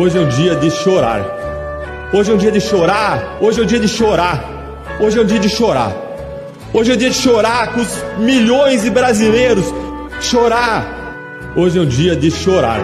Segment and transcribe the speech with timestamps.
[0.00, 1.20] Hoje é um dia de chorar.
[2.10, 3.36] Hoje é um dia de chorar.
[3.38, 4.42] Hoje é um dia de chorar.
[4.98, 5.92] Hoje é um dia de chorar.
[6.72, 9.66] Hoje é um dia de chorar com os milhões de brasileiros.
[10.18, 11.52] Chorar.
[11.54, 12.80] Hoje é um dia de chorar.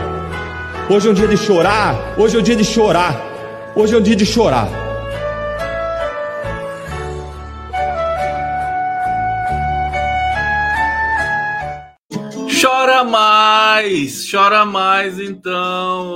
[0.90, 2.14] Hoje é um dia de chorar.
[2.18, 3.14] Hoje é um dia de chorar.
[3.74, 4.68] Hoje é um dia de chorar.
[12.60, 16.10] Chora mais, chora mais então,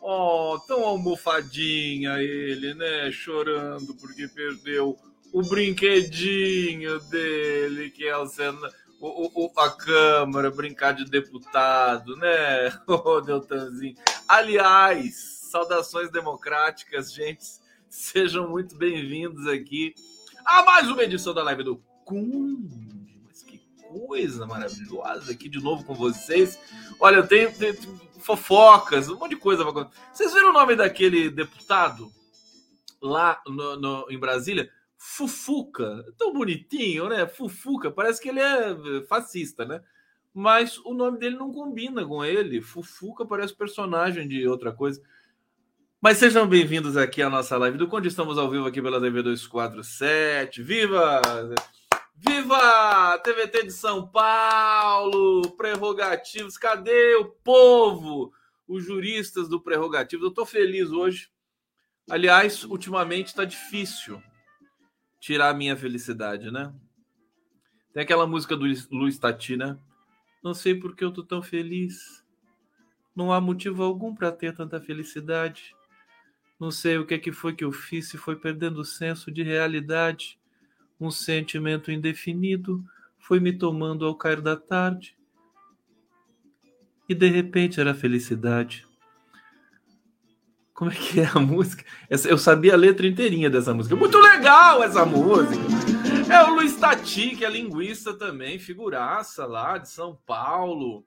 [0.00, 3.10] Ó, oh, tão almofadinha ele, né?
[3.12, 4.98] Chorando porque perdeu
[5.32, 8.68] o brinquedinho dele, que é o, Senado,
[9.00, 12.70] o, o, a Câmara, brincar de deputado, né?
[12.86, 13.94] Oh, Deltanzinho.
[14.28, 15.14] Aliás,
[15.50, 17.44] saudações democráticas, gente.
[17.88, 19.94] Sejam muito bem-vindos aqui
[20.44, 22.68] a mais uma edição da live do Cum
[23.92, 26.58] coisa maravilhosa aqui de novo com vocês.
[26.98, 29.64] Olha, tem, tem, tem fofocas, um monte de coisa.
[30.12, 32.10] Vocês viram o nome daquele deputado
[33.00, 34.70] lá no, no, em Brasília?
[34.96, 36.04] Fufuca.
[36.16, 37.26] Tão bonitinho, né?
[37.26, 37.90] Fufuca.
[37.90, 39.82] Parece que ele é fascista, né?
[40.32, 42.62] Mas o nome dele não combina com ele.
[42.62, 45.02] Fufuca parece personagem de outra coisa.
[46.00, 48.08] Mas sejam bem-vindos aqui à nossa live do Conde.
[48.08, 50.62] Estamos ao vivo aqui pela TV 247.
[50.62, 51.20] Viva!
[52.14, 58.32] Viva TVT de São Paulo, prerrogativos, cadê o povo?
[58.68, 60.24] Os juristas do prerrogativos.
[60.24, 61.30] Eu estou feliz hoje.
[62.08, 64.22] Aliás, ultimamente está difícil
[65.20, 66.72] tirar a minha felicidade, né?
[67.92, 69.78] Tem aquela música do Luiz Tati, né?
[70.42, 72.24] Não sei por que eu tô tão feliz.
[73.14, 75.74] Não há motivo algum para ter tanta felicidade.
[76.58, 79.30] Não sei o que é que foi que eu fiz, se foi perdendo o senso
[79.30, 80.38] de realidade.
[81.00, 82.84] Um sentimento indefinido
[83.18, 85.16] foi me tomando ao cair da tarde.
[87.08, 88.86] E de repente era felicidade.
[90.72, 91.84] Como é que é a música?
[92.10, 93.94] Eu sabia a letra inteirinha dessa música.
[93.94, 95.62] Muito legal essa música.
[96.32, 101.04] É o Luiz Tati, que é linguista também, figuraça lá de São Paulo.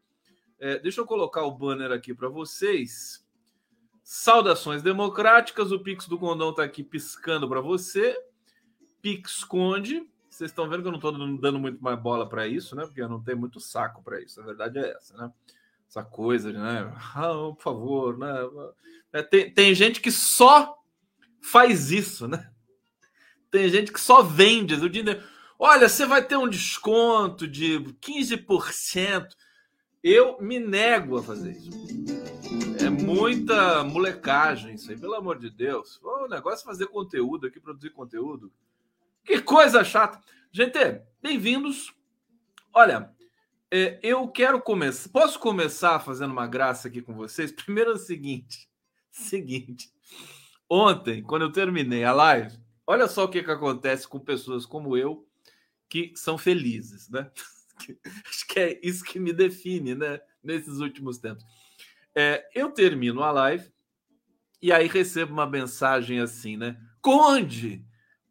[0.59, 3.25] É, deixa eu colocar o banner aqui para vocês.
[4.03, 5.71] Saudações democráticas.
[5.71, 8.15] O Pix do Condão está aqui piscando para você.
[9.05, 10.03] Pix Conde.
[10.27, 12.87] Vocês estão vendo que eu não estou dando muito mais bola para isso, né?
[12.87, 14.41] Porque eu não tenho muito saco para isso.
[14.41, 15.31] A verdade é essa, né?
[15.87, 16.91] Essa coisa, né?
[17.13, 18.33] Ah, por favor, né?
[19.13, 20.75] É, tem, tem gente que só
[21.39, 22.49] faz isso, né?
[23.51, 25.21] Tem gente que só vende o dinheiro.
[25.59, 29.27] Olha, você vai ter um desconto de 15%.
[30.03, 31.69] Eu me nego a fazer isso.
[32.83, 36.01] É muita molecagem isso aí, pelo amor de Deus.
[36.01, 38.51] O negócio é fazer conteúdo aqui, produzir conteúdo.
[39.25, 40.21] Que coisa chata.
[40.51, 40.77] Gente,
[41.19, 41.91] bem-vindos.
[42.71, 43.11] Olha,
[43.71, 45.09] é, eu quero começar.
[45.09, 47.51] Posso começar fazendo uma graça aqui com vocês?
[47.51, 48.69] Primeiro é o seguinte:
[49.09, 49.89] seguinte.
[50.69, 52.55] Ontem, quando eu terminei a live,
[52.85, 55.27] olha só o que, que acontece com pessoas como eu
[55.89, 57.31] que são felizes, né?
[58.29, 60.21] Acho que é isso que me define, né?
[60.43, 61.43] Nesses últimos tempos.
[62.13, 63.73] É, eu termino a live
[64.61, 66.79] e aí recebo uma mensagem assim, né?
[67.01, 67.83] Conde,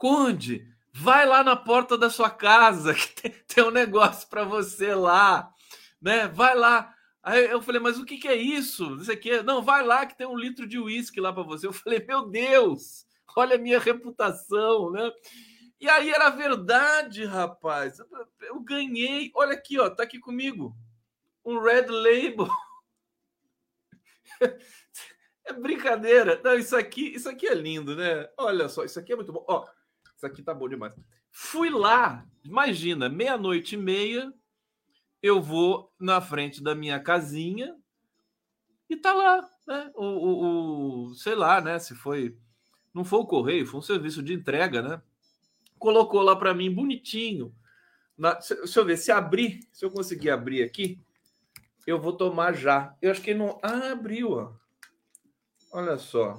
[0.05, 4.95] Conde, Vai lá na porta da sua casa, que tem, tem um negócio para você
[4.95, 5.53] lá,
[6.01, 6.29] né?
[6.29, 6.95] Vai lá.
[7.21, 8.97] Aí eu falei, mas o que, que é isso?
[9.01, 9.43] Isso aqui.
[9.43, 11.67] Não, vai lá que tem um litro de uísque lá para você.
[11.67, 13.07] Eu falei, meu Deus,
[13.37, 15.11] olha a minha reputação, né?
[15.81, 17.99] E aí era verdade, rapaz.
[18.41, 19.33] Eu ganhei.
[19.35, 20.77] Olha aqui, ó, tá aqui comigo.
[21.45, 22.49] Um red label.
[25.47, 26.41] É brincadeira.
[26.43, 28.27] Não, isso aqui, isso aqui é lindo, né?
[28.39, 29.45] Olha só, isso aqui é muito bom.
[29.47, 29.67] Ó,
[30.25, 30.95] isso aqui tá bom demais.
[31.31, 34.33] Fui lá, imagina, meia-noite e meia,
[35.23, 37.77] eu vou na frente da minha casinha
[38.89, 39.91] e tá lá, né?
[39.95, 41.79] O, o, o sei lá, né?
[41.79, 42.37] Se foi.
[42.93, 45.03] Não foi o correio, foi um serviço de entrega, né?
[45.79, 47.55] Colocou lá para mim bonitinho.
[48.17, 51.01] Na, se, deixa eu ver, se abrir, se eu conseguir abrir aqui,
[51.87, 52.97] eu vou tomar já.
[53.03, 53.59] Eu acho que não.
[53.63, 54.55] Ah, abriu, ó.
[55.73, 56.39] Olha só.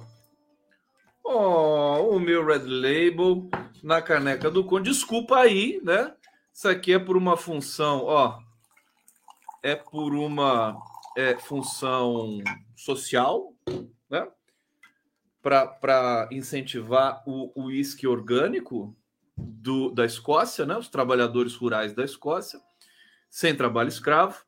[1.28, 3.50] Oh, o meu Red Label
[3.82, 4.90] na caneca do Conde.
[4.90, 6.14] Desculpa aí, né?
[6.54, 8.38] Isso aqui é por uma função, ó.
[9.60, 10.80] É por uma
[11.16, 12.38] é, função
[12.76, 13.52] social,
[14.08, 14.28] né?
[15.42, 18.96] Para incentivar o uísque orgânico
[19.36, 20.78] do, da Escócia, né?
[20.78, 22.60] Os trabalhadores rurais da Escócia,
[23.28, 24.44] sem trabalho escravo.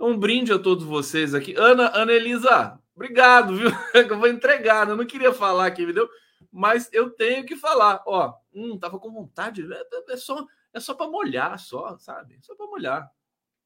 [0.00, 1.54] Um brinde a todos vocês aqui.
[1.58, 3.70] Ana, Ana Elisa, obrigado, viu?
[3.92, 4.92] Eu vou entregar, né?
[4.92, 6.08] eu não queria falar aqui, me deu
[6.50, 10.80] mas eu tenho que falar, ó, hum, tava com vontade, é, é, é só é
[10.80, 12.38] só para molhar, só, sabe?
[12.40, 13.10] Só para molhar.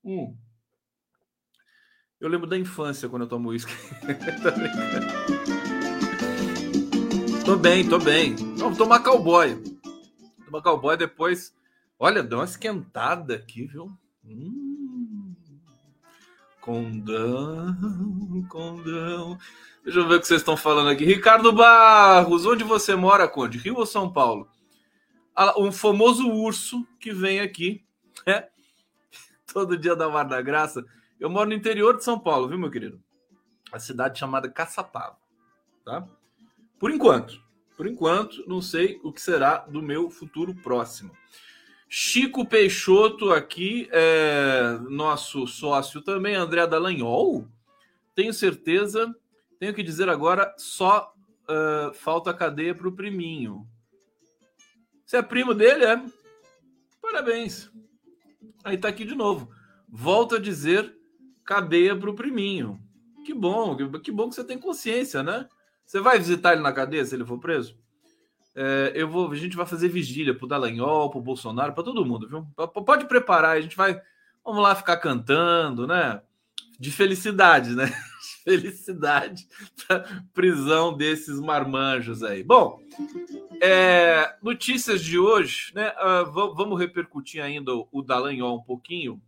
[0.04, 0.36] Hum.
[2.18, 3.72] Eu lembro da infância quando eu tomo uísque.
[7.44, 8.34] tô bem, tô bem.
[8.56, 9.62] Vamos tomar cowboy.
[10.44, 11.54] Tomar cowboy depois.
[11.98, 13.90] Olha, deu uma esquentada aqui, viu?
[14.24, 14.65] Hum.
[16.66, 19.38] Condão, condão.
[19.84, 21.04] Deixa eu ver o que vocês estão falando aqui.
[21.04, 23.56] Ricardo Barros, onde você mora, Conde?
[23.56, 24.50] Rio ou São Paulo?
[25.56, 27.84] Um famoso urso que vem aqui,
[28.26, 28.48] né?
[29.52, 30.84] Todo dia da Mar da Graça
[31.20, 33.00] eu moro no interior de São Paulo, viu, meu querido?
[33.70, 35.16] A cidade chamada Caçapava,
[35.84, 36.04] tá?
[36.80, 37.40] Por enquanto,
[37.76, 41.16] por enquanto, não sei o que será do meu futuro próximo.
[41.88, 47.46] Chico Peixoto aqui, é, nosso sócio também, André Dallagnol.
[48.14, 49.14] Tenho certeza,
[49.58, 51.14] tenho que dizer agora, só
[51.48, 53.66] uh, falta cadeia para o priminho.
[55.04, 56.02] Você é primo dele, é?
[57.00, 57.70] Parabéns.
[58.64, 59.50] Aí tá aqui de novo.
[59.88, 60.96] Volto a dizer
[61.44, 62.80] cadeia para o priminho.
[63.24, 65.48] Que bom, que bom que você tem consciência, né?
[65.84, 67.78] Você vai visitar ele na cadeia se ele for preso?
[68.58, 72.26] É, eu vou, a gente vai fazer vigília pro Dallagnol, pro Bolsonaro, para todo mundo,
[72.26, 72.46] viu?
[72.86, 74.00] Pode preparar, a gente vai,
[74.42, 76.22] vamos lá ficar cantando, né?
[76.80, 77.84] De felicidade, né?
[78.46, 79.46] De felicidade
[79.86, 82.42] pra prisão desses marmanjos aí.
[82.42, 82.80] Bom,
[83.60, 85.90] é, notícias de hoje, né?
[85.90, 89.20] Uh, vamos repercutir ainda o Dallagnol um pouquinho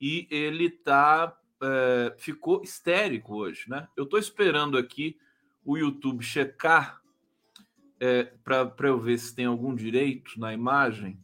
[0.00, 3.88] e ele tá é, ficou histérico hoje, né?
[3.96, 5.18] Eu estou esperando aqui
[5.64, 7.02] o YouTube checar
[8.00, 11.18] é, para eu ver se tem algum direito na imagem,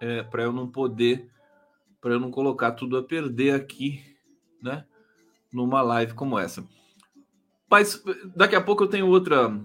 [0.00, 1.30] é, para eu não poder,
[2.00, 4.02] para eu não colocar tudo a perder aqui,
[4.60, 4.84] né?
[5.52, 6.66] Numa live como essa.
[7.70, 8.02] Mas
[8.34, 9.58] daqui a pouco eu tenho outra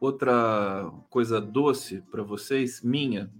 [0.00, 3.32] outra coisa doce para vocês, minha,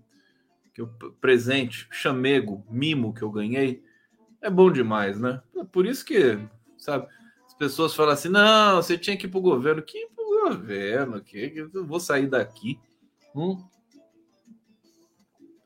[0.72, 0.88] que eu
[1.20, 3.84] presente, chamego, mimo que eu ganhei
[4.44, 5.40] é bom demais, né?
[5.72, 6.38] Por isso que,
[6.76, 7.08] sabe,
[7.46, 9.82] as pessoas falam assim: não, você tinha que ir pro governo.
[9.82, 10.06] Que
[10.44, 11.20] pro governo?
[11.22, 12.78] Que eu vou sair daqui.
[13.34, 13.62] Hum?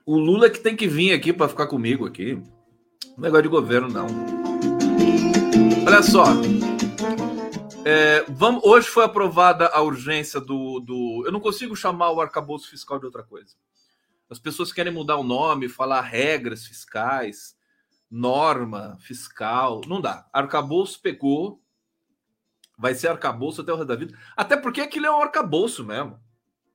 [0.07, 2.35] O Lula é que tem que vir aqui para ficar comigo aqui.
[3.17, 4.07] Não negócio de governo, não.
[5.87, 6.25] Olha só.
[7.85, 11.25] É, vamos, hoje foi aprovada a urgência do, do.
[11.27, 13.55] Eu não consigo chamar o arcabouço fiscal de outra coisa.
[14.31, 17.57] As pessoas querem mudar o nome, falar regras fiscais
[18.11, 19.83] norma fiscal.
[19.87, 20.27] Não dá.
[20.33, 21.61] Arcabouço pegou.
[22.79, 24.17] Vai ser arcabouço até o resto da vida.
[24.37, 26.19] Até porque aquilo é um arcabouço mesmo.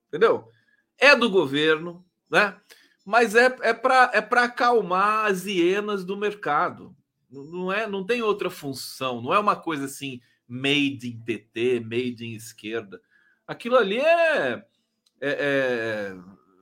[0.09, 0.49] Entendeu?
[0.97, 2.59] É do governo, né?
[3.05, 6.95] Mas é, é para é acalmar as hienas do mercado.
[7.29, 9.21] Não, é, não tem outra função.
[9.21, 13.01] Não é uma coisa assim, made in PT, made in esquerda.
[13.47, 14.63] Aquilo ali é, é,
[15.21, 16.15] é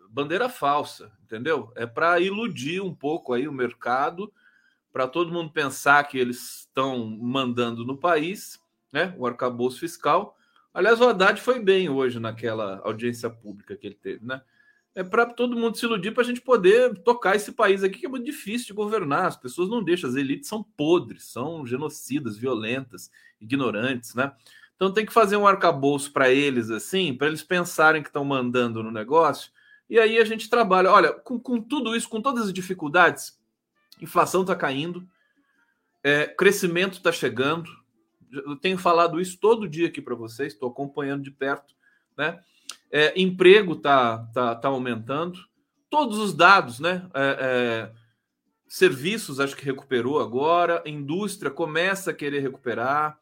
[0.09, 1.71] bandeira falsa, entendeu?
[1.75, 4.31] É para iludir um pouco aí o mercado
[4.91, 8.59] para todo mundo pensar que eles estão mandando no país,
[8.91, 9.13] né?
[9.17, 10.37] O arcabouço fiscal.
[10.73, 14.41] Aliás, o Haddad foi bem hoje naquela audiência pública que ele teve, né?
[14.93, 18.05] É para todo mundo se iludir para a gente poder tocar esse país aqui que
[18.05, 19.25] é muito difícil de governar.
[19.25, 24.33] As pessoas não deixam, as elites são podres, são genocidas, violentas, ignorantes, né?
[24.75, 28.83] Então tem que fazer um arcabouço para eles assim, para eles pensarem que estão mandando
[28.83, 29.51] no negócio.
[29.89, 30.91] E aí a gente trabalha.
[30.91, 33.39] Olha, com, com tudo isso, com todas as dificuldades,
[34.01, 35.07] inflação está caindo,
[36.03, 37.69] é, crescimento está chegando.
[38.31, 41.75] Eu tenho falado isso todo dia aqui para vocês, estou acompanhando de perto,
[42.17, 42.39] né?
[42.89, 45.39] É, emprego está tá, tá aumentando,
[45.89, 47.09] todos os dados, né?
[47.13, 48.01] É, é,
[48.67, 53.19] serviços acho que recuperou agora, indústria começa a querer recuperar.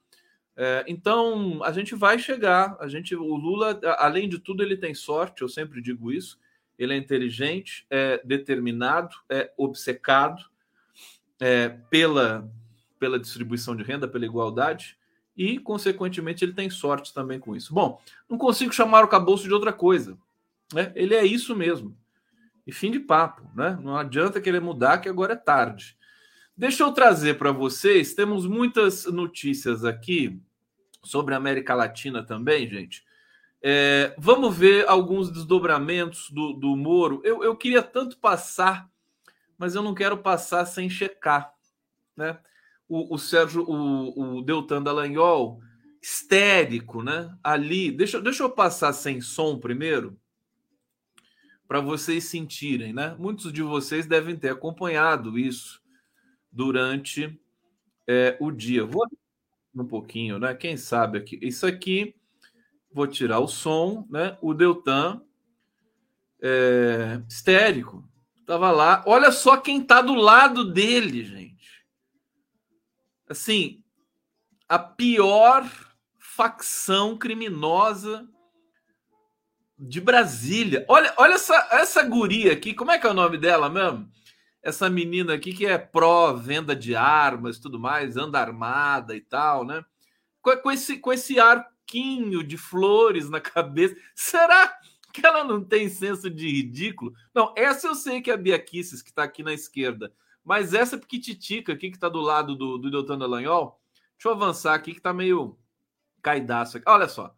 [0.56, 2.78] É, então a gente vai chegar.
[2.80, 5.42] A gente, o Lula, além de tudo, ele tem sorte.
[5.42, 6.38] Eu sempre digo isso.
[6.78, 10.44] Ele é inteligente, é determinado, é obcecado
[11.40, 12.50] é, pela,
[13.00, 14.99] pela distribuição de renda, pela igualdade,
[15.40, 17.74] e, consequentemente, ele tem sorte também com isso.
[17.74, 20.18] Bom, não consigo chamar o cabouço de outra coisa.
[20.74, 20.92] Né?
[20.96, 21.98] Ele é isso mesmo.
[22.68, 23.50] E fim de papo.
[23.56, 23.80] Né?
[23.82, 25.98] Não adianta querer mudar, que agora é tarde.
[26.56, 30.38] Deixa eu trazer para vocês, temos muitas notícias aqui
[31.02, 33.06] sobre a América Latina também, gente.
[33.62, 37.22] É, vamos ver alguns desdobramentos do, do Moro.
[37.24, 38.90] Eu, eu queria tanto passar
[39.60, 41.54] mas eu não quero passar sem checar,
[42.16, 42.40] né?
[42.90, 45.62] O, o Sérgio, o, o Deltan Dallagnol,
[46.02, 47.34] histérico, né?
[47.44, 50.20] Ali, deixa, deixa eu passar sem som primeiro,
[51.68, 53.16] para vocês sentirem, né?
[53.18, 55.82] Muitos de vocês devem ter acompanhado isso
[56.52, 57.40] durante
[58.08, 58.84] é, o dia.
[58.84, 59.06] Vou
[59.74, 60.56] um pouquinho, né?
[60.56, 61.40] Quem sabe aqui.
[61.42, 62.16] Isso aqui,
[62.92, 64.36] vou tirar o som, né?
[64.42, 65.22] O Deltan
[66.42, 68.10] é, histérico,
[68.50, 69.04] Tava lá.
[69.06, 71.59] Olha só quem tá do lado dele, gente.
[73.30, 73.84] Assim,
[74.68, 75.70] a pior
[76.18, 78.28] facção criminosa
[79.78, 80.84] de Brasília.
[80.90, 84.10] Olha, olha essa, essa guria aqui, como é que é o nome dela mesmo?
[84.64, 89.22] Essa menina aqui que é pró venda de armas e tudo mais, anda armada e
[89.22, 89.86] tal, né?
[90.42, 93.96] Com, com, esse, com esse arquinho de flores na cabeça.
[94.16, 94.76] Será
[95.14, 97.14] que ela não tem senso de ridículo?
[97.34, 100.12] Não, essa eu sei que é a Bia Kisses, que está aqui na esquerda.
[100.44, 103.80] Mas essa piquititica aqui, que está do lado do, do Deltan Dallagnol,
[104.14, 105.58] deixa eu avançar aqui, que está meio
[106.22, 106.90] caidaço aqui.
[106.90, 107.34] Olha só.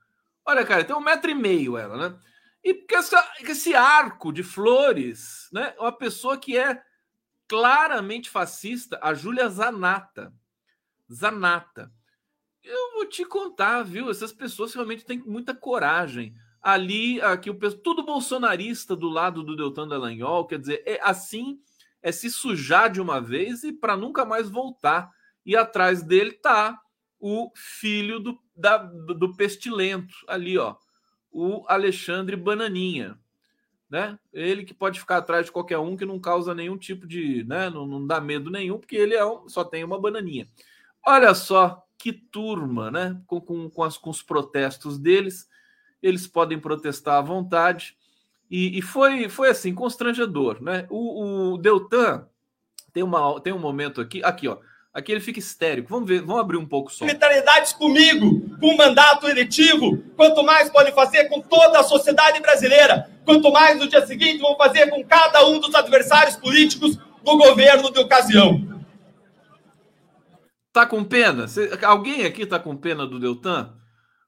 [0.46, 2.20] Olha, cara, tem um metro e meio ela, né?
[2.64, 5.74] E porque essa, esse arco de flores, né?
[5.80, 6.82] Uma pessoa que é
[7.48, 10.34] claramente fascista, a Júlia Zanata.
[11.12, 11.92] Zanata.
[12.64, 14.10] Eu vou te contar, viu?
[14.10, 16.36] Essas pessoas realmente têm muita coragem.
[16.62, 21.60] Ali, aqui, o tudo bolsonarista do lado do Deltan Dallagnol, quer dizer, é assim
[22.02, 25.12] é se sujar de uma vez e para nunca mais voltar.
[25.46, 26.80] E atrás dele tá
[27.20, 30.76] o filho do, da, do pestilento ali, ó
[31.32, 33.18] o Alexandre Bananinha,
[33.90, 34.20] né?
[34.34, 37.70] Ele que pode ficar atrás de qualquer um que não causa nenhum tipo de, né?
[37.70, 40.48] Não, não dá medo nenhum, porque ele é um, só tem uma bananinha.
[41.06, 43.20] Olha só que turma, né?
[43.26, 45.48] Com, com, com, as, com os protestos deles,
[46.02, 47.98] eles podem protestar à vontade.
[48.52, 50.86] E, e foi, foi assim, constrangedor, né?
[50.90, 52.28] O, o Deltan
[52.92, 54.58] tem, uma, tem um momento aqui, aqui, ó.
[54.94, 55.88] Aqui ele fica histérico.
[55.90, 57.06] Vamos ver, vamos abrir um pouco o som.
[57.06, 60.04] Mentalidades comigo, com mandato eletivo.
[60.18, 63.10] Quanto mais podem fazer com toda a sociedade brasileira.
[63.24, 67.90] Quanto mais no dia seguinte vão fazer com cada um dos adversários políticos do governo
[67.90, 68.84] de ocasião.
[70.74, 71.46] Tá com pena?
[71.84, 73.81] Alguém aqui tá com pena do Deltan?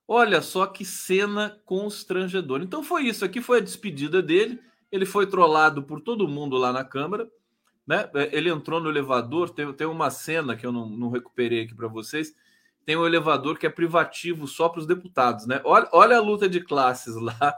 [0.07, 2.63] Olha só que cena constrangedora.
[2.63, 3.23] Então foi isso.
[3.23, 4.59] Aqui foi a despedida dele.
[4.91, 7.29] Ele foi trollado por todo mundo lá na Câmara
[7.85, 8.09] né?
[8.15, 11.75] É, ele entrou no elevador, tem, tem uma cena que eu não, não recuperei aqui
[11.75, 12.33] para vocês.
[12.85, 15.61] Tem um elevador que é privativo só para os deputados, né?
[15.63, 17.55] Olha, olha a luta de classes lá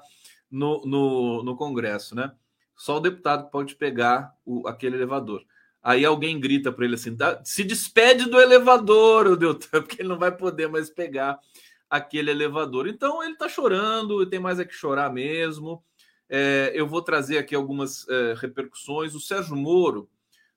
[0.49, 2.31] no, no, no Congresso, né?
[2.75, 5.43] Só o deputado pode pegar o, aquele elevador.
[5.81, 10.19] Aí alguém grita para ele assim: se despede do elevador, o Deltan, porque ele não
[10.19, 11.39] vai poder mais pegar
[11.89, 12.87] aquele elevador.
[12.87, 15.83] Então ele está chorando, tem mais é que chorar mesmo.
[16.27, 19.13] É, eu vou trazer aqui algumas é, repercussões.
[19.15, 20.09] O Sérgio Moro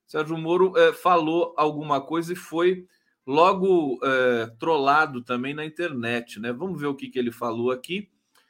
[0.09, 2.87] Sérgio Moro é, falou alguma coisa e foi
[3.27, 6.51] logo é, trollado também na internet, né?
[6.51, 8.09] Vamos ver o que, que ele falou aqui.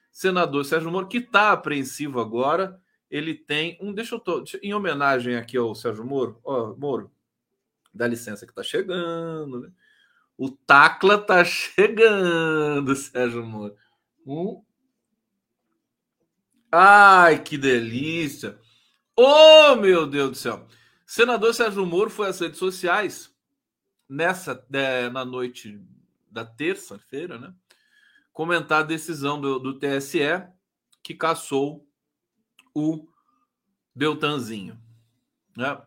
[0.10, 2.82] Senador Sérgio Moro, que está apreensivo agora,
[3.12, 3.92] ele tem um.
[3.92, 4.20] Deixa eu.
[4.22, 7.12] Tô, em homenagem aqui ao Sérgio Moro, ó, Moro,
[7.94, 9.72] dá licença que está chegando, né?
[10.40, 13.76] O Tacla tá chegando, Sérgio Moro.
[14.26, 14.64] Um...
[16.72, 18.58] Ai, que delícia!
[19.18, 20.66] Oh, meu Deus do céu!
[21.06, 23.36] Senador Sérgio Moro foi às redes sociais
[24.08, 25.78] nessa é, na noite
[26.32, 27.54] da terça-feira, né?
[28.32, 30.22] Comentar a decisão do, do TSE
[31.04, 31.86] que caçou
[32.74, 33.10] o
[33.94, 34.82] Deltanzinho,
[35.58, 35.86] né?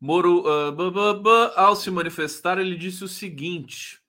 [0.00, 4.00] Moro, uh, ao se manifestar, ele disse o seguinte: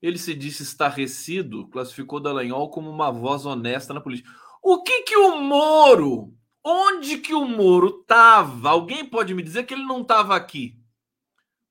[0.00, 4.30] ele se disse estarrecido, classificou Dallagnol como uma voz honesta na política.
[4.62, 8.70] O que que o Moro Onde que o Moro estava?
[8.70, 10.78] Alguém pode me dizer que ele não estava aqui?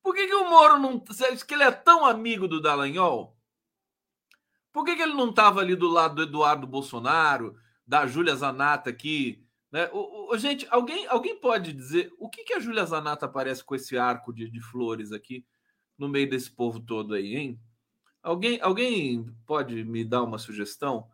[0.02, 1.00] Por que, que o Moro não.
[1.00, 3.36] Que ele é tão amigo do Dallagnol?
[4.70, 7.56] Por que, que ele não estava ali do lado do Eduardo Bolsonaro,
[7.86, 9.41] da Júlia Zanata aqui?
[9.72, 9.88] Né?
[9.92, 13.74] O, o, gente, alguém, alguém pode dizer o que, que a Júlia Zanata aparece com
[13.74, 15.44] esse arco de, de flores aqui
[15.98, 17.60] no meio desse povo todo aí, hein?
[18.22, 21.08] Alguém, alguém pode me dar uma sugestão?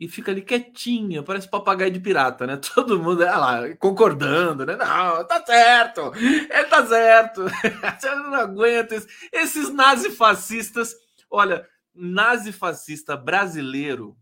[0.00, 2.56] e fica ali quietinha, parece papagaio de pirata, né?
[2.74, 4.74] Todo mundo lá concordando, né?
[4.74, 7.44] Não, tá certo, ele tá certo.
[8.00, 9.06] Você não aguenta isso.
[9.30, 10.94] esses nazifascistas.
[11.30, 14.16] Olha, nazifascista brasileiro,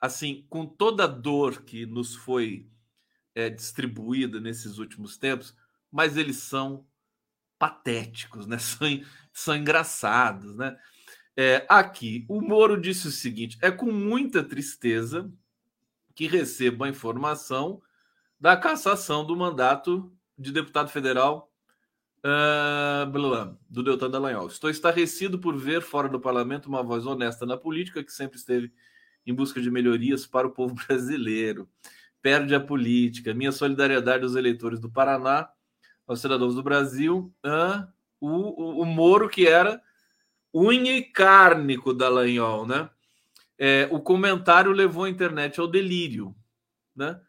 [0.00, 2.68] assim, com toda a dor que nos foi
[3.34, 5.54] é, distribuída nesses últimos tempos,
[5.90, 6.86] mas eles são
[7.58, 8.58] patéticos, né?
[8.58, 8.88] São,
[9.32, 10.76] são engraçados, né?
[11.36, 15.30] É, aqui, o Moro disse o seguinte: é com muita tristeza
[16.14, 17.80] que recebo a informação
[18.40, 21.52] da cassação do mandato de deputado federal
[22.24, 24.48] uh, do Deltan Dallagnol.
[24.48, 28.72] Estou estarrecido por ver fora do parlamento uma voz honesta na política que sempre esteve
[29.26, 31.68] em busca de melhorias para o povo brasileiro.
[32.20, 33.34] Perde a política.
[33.34, 35.48] Minha solidariedade aos eleitores do Paraná,
[36.06, 37.32] aos cidadãos do Brasil.
[37.44, 37.86] Uh,
[38.20, 39.80] o, o, o Moro, que era
[40.54, 42.90] unha e carne com o Dallagnol, né?
[43.60, 46.34] É, o comentário levou a internet ao delírio,
[46.94, 47.20] né?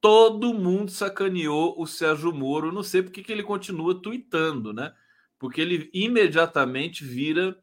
[0.00, 4.92] Todo mundo sacaneou o Sérgio Moro, não sei porque que ele continua tweetando, né?
[5.38, 7.56] porque ele imediatamente vira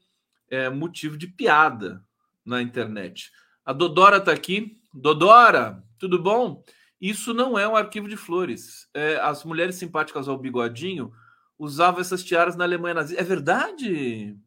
[0.50, 2.04] é, motivo de piada
[2.46, 3.32] na internet.
[3.66, 4.80] A Dodora está aqui.
[4.94, 6.64] Dodora, tudo bom?
[7.00, 8.90] Isso não é um arquivo de flores.
[8.94, 11.12] É, as mulheres simpáticas ao bigodinho
[11.58, 13.22] usavam essas tiaras na Alemanha nazista.
[13.22, 14.38] É verdade?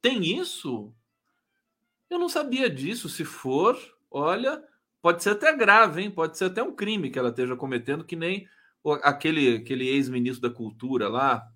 [0.00, 0.92] Tem isso?
[2.08, 3.08] Eu não sabia disso.
[3.08, 3.78] Se for,
[4.10, 4.62] olha,
[5.00, 6.10] pode ser até grave, hein?
[6.10, 8.48] Pode ser até um crime que ela esteja cometendo, que nem
[9.02, 11.48] aquele, aquele ex-ministro da Cultura lá,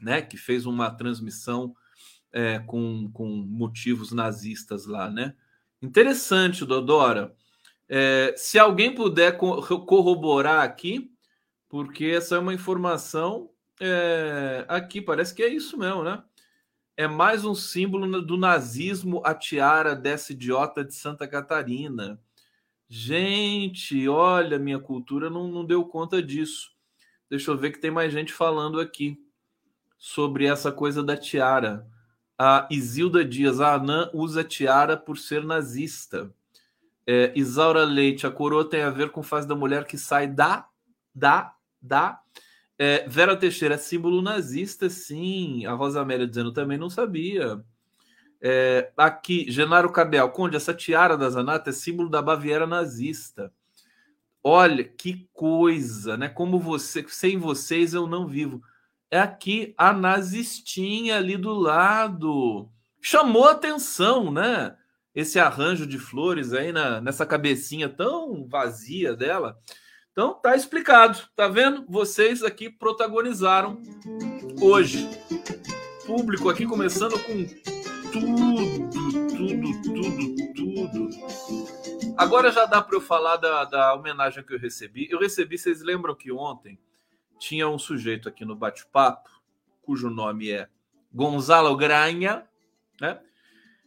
[0.00, 1.74] né, que fez uma transmissão
[2.32, 5.34] é, com, com motivos nazistas lá, né?
[5.86, 7.32] Interessante, Dodora.
[7.88, 11.12] É, se alguém puder corroborar aqui,
[11.68, 13.48] porque essa é uma informação
[13.80, 16.20] é, aqui, parece que é isso mesmo, né?
[16.96, 22.20] É mais um símbolo do nazismo a tiara dessa idiota de Santa Catarina.
[22.88, 26.72] Gente, olha, minha cultura não, não deu conta disso.
[27.30, 29.16] Deixa eu ver que tem mais gente falando aqui
[29.96, 31.86] sobre essa coisa da tiara.
[32.38, 36.30] A Isilda Dias, a Anã usa tiara por ser nazista.
[37.06, 40.66] É, Isaura Leite, a coroa tem a ver com fase da mulher que sai da,
[41.14, 42.20] da, da.
[42.78, 45.64] É, Vera Teixeira, símbolo nazista, sim.
[45.64, 47.64] A Rosa Amélia dizendo também não sabia.
[48.40, 53.52] É, aqui, Genaro Cabel, Conde, essa tiara da Zanata é símbolo da Baviera nazista.
[54.42, 56.28] Olha que coisa, né?
[56.28, 58.62] Como você, sem vocês eu não vivo.
[59.10, 62.68] É aqui a nazistinha ali do lado.
[63.00, 64.76] Chamou atenção, né?
[65.14, 69.58] Esse arranjo de flores aí na, nessa cabecinha tão vazia dela.
[70.10, 71.84] Então tá explicado, tá vendo?
[71.88, 73.80] Vocês aqui protagonizaram
[74.60, 75.08] hoje.
[76.04, 77.44] Público aqui começando com
[78.12, 78.90] tudo,
[79.36, 81.08] tudo, tudo, tudo.
[82.16, 85.06] Agora já dá para eu falar da, da homenagem que eu recebi.
[85.10, 86.78] Eu recebi, vocês lembram que ontem
[87.38, 89.30] tinha um sujeito aqui no bate-papo,
[89.82, 90.68] cujo nome é
[91.12, 92.46] Gonzalo Granha,
[93.00, 93.20] né?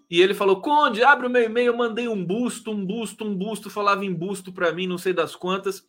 [0.09, 1.77] E ele falou: Conde, abre o meu e-mail.
[1.77, 3.69] Mandei um busto, um busto, um busto.
[3.69, 5.87] Falava em busto para mim, não sei das quantas.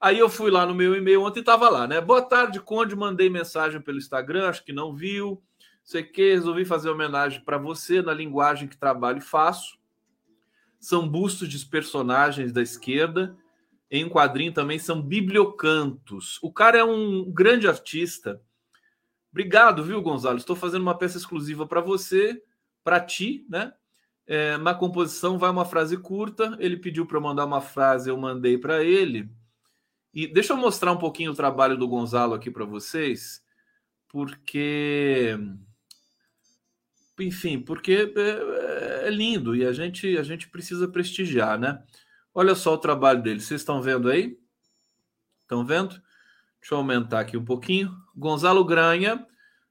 [0.00, 2.00] Aí eu fui lá no meu e-mail ontem e estava lá, né?
[2.00, 2.94] Boa tarde, Conde.
[2.94, 5.42] Mandei mensagem pelo Instagram, acho que não viu.
[5.82, 9.78] Sei que resolvi fazer homenagem para você na linguagem que trabalho e faço.
[10.78, 13.36] São bustos de personagens da esquerda
[13.90, 16.38] em um quadrinho também são bibliocantos.
[16.42, 18.40] O cara é um grande artista.
[19.30, 20.38] Obrigado, viu, Gonzalo?
[20.38, 22.42] Estou fazendo uma peça exclusiva para você,
[22.82, 23.72] para ti, né?
[24.26, 26.56] É, na composição vai uma frase curta.
[26.58, 29.30] Ele pediu para eu mandar uma frase, eu mandei para ele.
[30.12, 33.44] E deixa eu mostrar um pouquinho o trabalho do Gonzalo aqui para vocês,
[34.08, 35.38] porque
[37.20, 41.82] enfim, porque é, é, lindo e a gente a gente precisa prestigiar, né?
[42.38, 43.40] Olha só o trabalho dele.
[43.40, 44.38] Vocês estão vendo aí?
[45.40, 45.94] Estão vendo?
[46.60, 47.96] Deixa eu aumentar aqui um pouquinho.
[48.14, 49.26] Gonzalo Granha.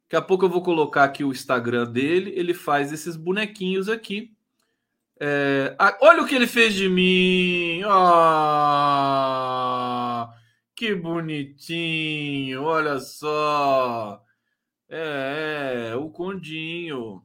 [0.06, 2.34] Daqui a pouco eu vou colocar aqui o Instagram dele.
[2.36, 4.36] Ele faz esses bonequinhos aqui.
[5.20, 5.76] É...
[5.78, 7.84] Ah, olha o que ele fez de mim.
[7.86, 9.14] Ah,
[10.76, 12.64] que bonitinho.
[12.64, 14.24] Olha só.
[14.90, 17.24] É, é, o condinho.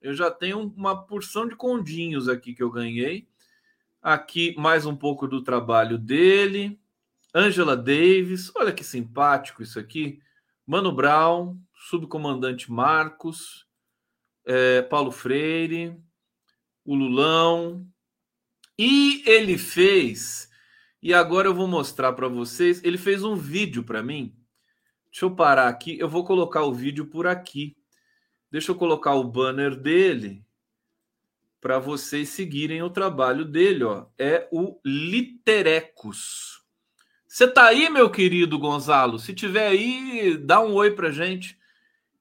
[0.00, 3.26] Eu já tenho uma porção de condinhos aqui que eu ganhei.
[4.08, 6.78] Aqui mais um pouco do trabalho dele.
[7.34, 10.20] Angela Davis, olha que simpático isso aqui.
[10.64, 13.66] Mano Brown, subcomandante Marcos,
[14.44, 16.00] é, Paulo Freire,
[16.84, 17.84] o Lulão.
[18.78, 20.48] E ele fez,
[21.02, 22.80] e agora eu vou mostrar para vocês.
[22.84, 24.36] Ele fez um vídeo para mim.
[25.10, 27.76] Deixa eu parar aqui, eu vou colocar o vídeo por aqui.
[28.52, 30.45] Deixa eu colocar o banner dele
[31.60, 34.06] para vocês seguirem o trabalho dele, ó.
[34.18, 36.62] É o Literecos.
[37.26, 39.18] Você tá aí, meu querido Gonzalo?
[39.18, 41.58] Se tiver aí, dá um oi pra gente.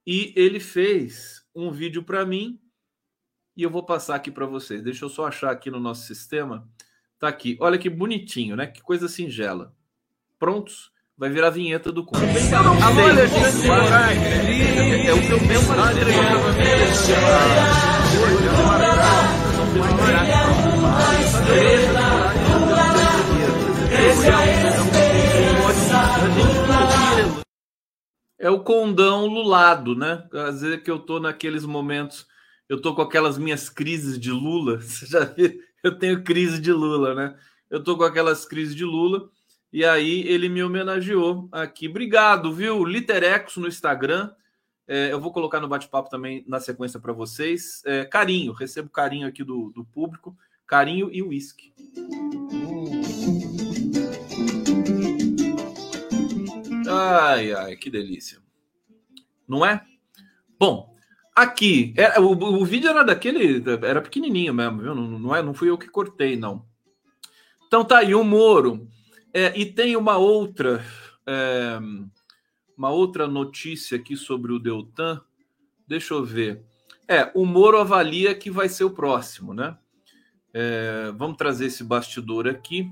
[0.06, 2.60] E ele fez um vídeo para mim
[3.56, 4.84] e eu vou passar aqui para vocês.
[4.84, 6.68] Deixa eu só achar aqui no nosso sistema.
[7.18, 7.58] Tá aqui.
[7.62, 8.68] Olha que bonitinho, né?
[8.68, 9.74] Que coisa singela.
[10.38, 10.92] Prontos?
[11.18, 12.22] Vai virar a vinheta do conto.
[12.22, 13.68] Alô, Alexandre
[15.08, 15.22] É o
[28.46, 30.24] é o condão lulado, né?
[30.32, 32.28] Às vezes que eu tô naqueles momentos,
[32.70, 34.78] eu tô com aquelas minhas crises de Lula.
[34.82, 35.60] Você já viu?
[35.84, 37.36] Eu tenho crise de Lula, né?
[37.70, 39.30] Eu tô com aquelas crises de Lula.
[39.74, 41.88] E aí ele me homenageou aqui.
[41.88, 42.86] Obrigado, viu?
[42.86, 44.32] Literex no Instagram.
[44.88, 47.82] É, eu vou colocar no bate-papo também na sequência para vocês.
[47.86, 50.38] É, carinho, recebo carinho aqui do, do público.
[50.68, 51.74] Carinho e uísque.
[56.88, 58.40] Ai, ai, que delícia.
[59.48, 59.84] Não é?
[60.60, 60.96] Bom,
[61.36, 64.96] aqui, é, o, o, vídeo era daquele, era pequenininho mesmo, viu?
[64.96, 66.66] Não, não, é, não fui eu que cortei, não.
[67.68, 68.88] Então tá aí o Moro.
[69.34, 70.84] É, e tem uma outra,
[71.28, 71.78] é,
[72.78, 75.22] uma outra notícia aqui sobre o Deltan.
[75.88, 76.64] Deixa eu ver.
[77.08, 79.78] É, o Moro avalia que vai ser o próximo, né?
[80.54, 82.90] É, vamos trazer esse bastidor aqui.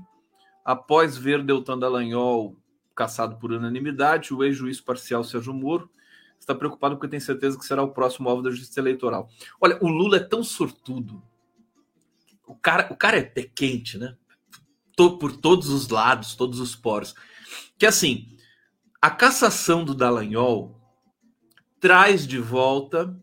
[0.64, 2.56] Após ver Deltan Dallagnol
[2.94, 5.90] caçado por unanimidade, o ex-juiz parcial Sérgio Moro
[6.38, 9.28] está preocupado porque tem certeza que será o próximo alvo da justiça eleitoral.
[9.60, 11.22] Olha, o Lula é tão sortudo.
[12.46, 14.16] O cara, o cara é pé quente, né?
[14.96, 17.14] Por todos os lados, todos os poros.
[17.76, 18.36] Que assim,
[19.04, 20.80] a cassação do Dallagnol
[21.78, 23.14] traz de volta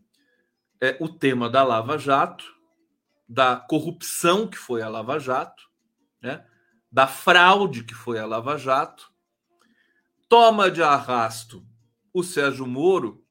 [0.80, 2.44] é, o tema da Lava Jato,
[3.28, 5.68] da corrupção que foi a Lava Jato,
[6.22, 6.46] né?
[6.88, 9.12] da fraude que foi a Lava Jato,
[10.28, 11.66] toma de arrasto
[12.14, 13.26] o Sérgio Moro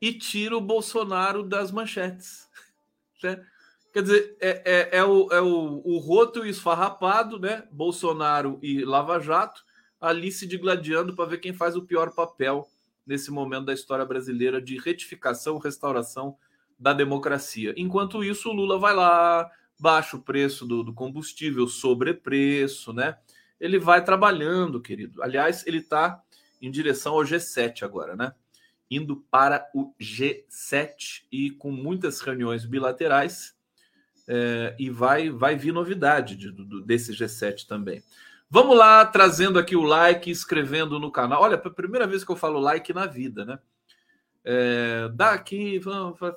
[0.00, 2.48] e tira o Bolsonaro das manchetes.
[3.22, 3.44] Né?
[3.92, 7.66] Quer dizer, é, é, é, o, é o, o roto esfarrapado, né?
[7.72, 9.64] Bolsonaro e Lava Jato,
[10.00, 12.68] ali se digladiando para ver quem faz o pior papel
[13.06, 16.36] nesse momento da história brasileira de retificação, restauração
[16.78, 17.74] da democracia.
[17.76, 23.16] Enquanto isso, o Lula vai lá, baixa o preço do, do combustível, sobrepreço, né?
[23.58, 25.22] Ele vai trabalhando, querido.
[25.22, 26.22] Aliás, ele está
[26.60, 28.32] em direção ao G7 agora, né?
[28.90, 33.56] Indo para o G7 e com muitas reuniões bilaterais.
[34.30, 38.02] É, e vai, vai vir novidade de, de, desse G7 também.
[38.50, 41.42] Vamos lá, trazendo aqui o like, escrevendo no canal.
[41.42, 43.58] Olha, a primeira vez que eu falo like na vida, né?
[44.42, 45.78] É, dá aqui,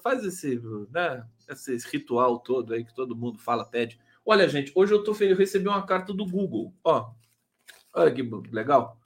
[0.03, 3.97] faz esse, né, esse ritual todo aí que todo mundo fala, pede.
[4.25, 6.73] Olha, gente, hoje eu tô feliz, eu recebi uma carta do Google.
[6.83, 7.11] Ó,
[7.93, 8.21] olha que
[8.51, 8.99] legal.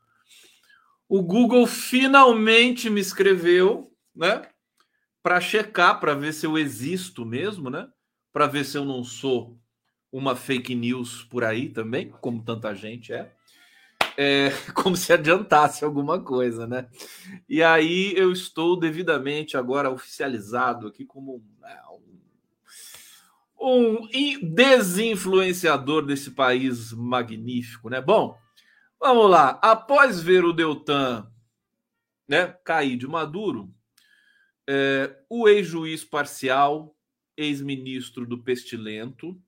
[1.08, 4.50] O Google finalmente me escreveu, né?
[5.22, 7.88] Para checar, para ver se eu existo mesmo, né?
[8.34, 9.60] Para ver se eu não sou
[10.18, 13.32] uma fake news por aí também, como tanta gente é.
[14.18, 16.88] É, como se adiantasse alguma coisa, né?
[17.50, 21.82] E aí eu estou devidamente agora oficializado aqui como né,
[23.60, 28.00] um, um desinfluenciador desse país magnífico, né?
[28.00, 28.38] Bom,
[29.00, 29.60] Vamos lá.
[29.62, 31.32] Após ver o Deltan
[32.28, 33.72] né, cair de Maduro,
[34.68, 36.98] é, o ex-juiz parcial,
[37.38, 39.40] ex-ministro do Pestilento,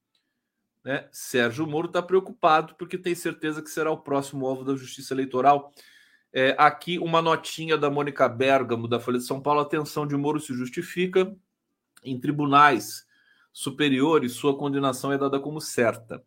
[0.88, 5.14] né, Sérgio Moro, está preocupado porque tem certeza que será o próximo alvo da Justiça
[5.14, 5.74] Eleitoral.
[6.32, 9.60] É, aqui uma notinha da Mônica Bergamo, da Folha de São Paulo.
[9.60, 11.36] Atenção de Moro se justifica
[12.02, 13.06] em tribunais
[13.52, 16.24] superiores, sua condenação é dada como certa.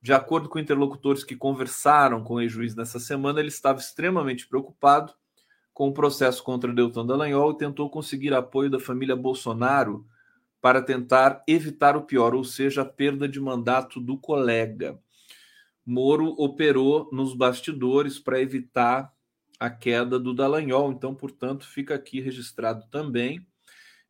[0.00, 5.14] De acordo com interlocutores que conversaram com o ex-juiz nessa semana, ele estava extremamente preocupado
[5.72, 10.04] com o processo contra Deltan Dallagnol e tentou conseguir apoio da família Bolsonaro
[10.62, 14.98] para tentar evitar o pior, ou seja, a perda de mandato do colega.
[15.84, 19.12] Moro operou nos bastidores para evitar
[19.60, 23.46] a queda do Dallagnol, então, portanto, fica aqui registrado também.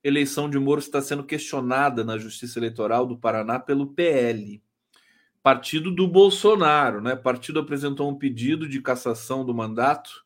[0.04, 4.62] Eleição de Moro está sendo questionada na Justiça Eleitoral do Paraná pelo PL
[5.42, 7.14] partido do Bolsonaro, né?
[7.14, 10.24] O partido apresentou um pedido de cassação do mandato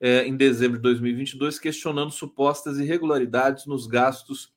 [0.00, 4.54] é, em dezembro de 2022, questionando supostas irregularidades nos gastos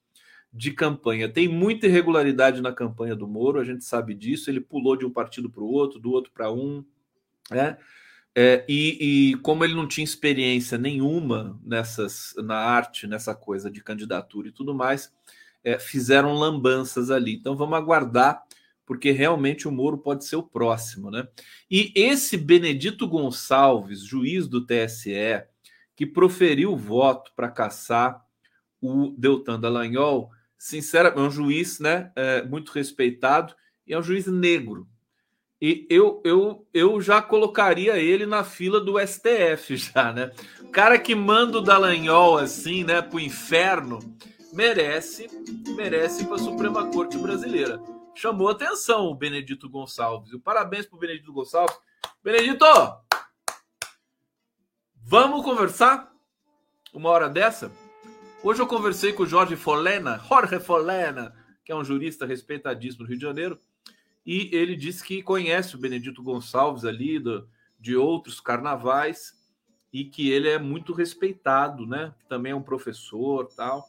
[0.51, 1.29] de campanha.
[1.29, 4.49] Tem muita irregularidade na campanha do Moro, a gente sabe disso.
[4.49, 6.83] Ele pulou de um partido para o outro, do outro para um,
[7.51, 7.77] né?
[8.35, 13.83] É, e, e, como ele não tinha experiência nenhuma nessas na arte, nessa coisa de
[13.83, 15.12] candidatura e tudo mais,
[15.63, 17.33] é, fizeram lambanças ali.
[17.33, 18.43] Então vamos aguardar
[18.85, 21.27] porque realmente o Moro pode ser o próximo, né?
[21.69, 25.43] E esse Benedito Gonçalves, juiz do TSE,
[25.95, 28.25] que proferiu o voto para caçar
[28.81, 33.56] o Deltan Dallagnol, sinceramente, é um juiz, né, é, muito respeitado
[33.88, 34.88] e é um juiz negro.
[35.60, 40.32] E eu, eu, eu já colocaria ele na fila do STF já, né?
[40.62, 44.00] O cara que manda o Dallagnol assim, né, pro inferno,
[44.54, 45.28] merece,
[45.76, 47.82] merece para a Suprema Corte Brasileira
[48.19, 50.34] chamou atenção o Benedito Gonçalves.
[50.34, 51.78] E parabéns para o Benedito Gonçalves.
[52.22, 52.65] Benedito,
[54.93, 56.12] vamos conversar
[56.93, 57.72] uma hora dessa?
[58.41, 63.10] Hoje eu conversei com o Jorge Folena, Jorge Folena, que é um jurista respeitadíssimo do
[63.10, 63.60] Rio de Janeiro,
[64.25, 69.34] e ele disse que conhece o Benedito Gonçalves ali do, de outros carnavais
[69.91, 72.15] e que ele é muito respeitado, né?
[72.30, 73.86] Também é um professor, tal.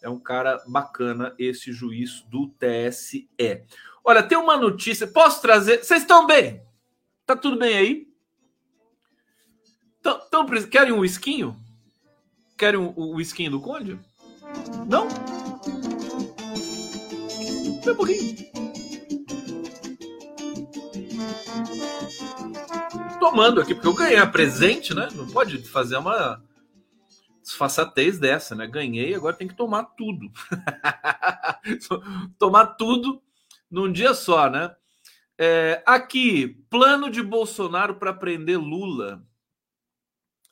[0.00, 3.28] É um cara bacana esse juiz do TSE.
[4.02, 5.06] Olha, tem uma notícia.
[5.06, 5.84] Posso trazer?
[5.84, 6.62] Vocês estão bem?
[7.26, 8.08] Tá tudo bem aí?
[10.00, 11.54] Tão, tão, querem um esquinho?
[12.60, 13.98] Querem o um, um esquinho do Conde?
[14.86, 15.08] Não?
[17.82, 18.36] Meu burrinho.
[23.18, 25.08] Tomando aqui, porque eu ganhei a presente, né?
[25.14, 26.44] Não pode fazer uma
[27.42, 28.66] desfaçatez dessa, né?
[28.66, 30.30] Ganhei, agora tem que tomar tudo.
[32.38, 33.22] tomar tudo
[33.70, 34.76] num dia só, né?
[35.38, 39.26] É, aqui, plano de Bolsonaro para prender Lula.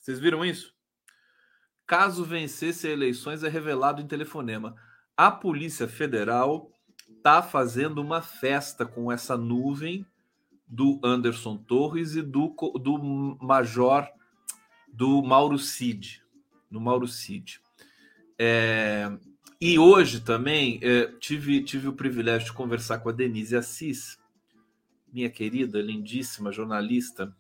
[0.01, 0.78] Vocês viram isso?
[1.89, 4.77] Caso vencesse eleições, é revelado em telefonema.
[5.17, 6.71] A Polícia Federal
[7.09, 10.07] está fazendo uma festa com essa nuvem
[10.69, 14.07] do Anderson Torres e do, do Major
[14.87, 16.23] do Mauro Cid
[16.71, 17.61] no Mauro Cid.
[18.39, 19.11] É,
[19.61, 24.19] e hoje também é, tive, tive o privilégio de conversar com a Denise Assis,
[25.13, 27.35] minha querida, lindíssima jornalista,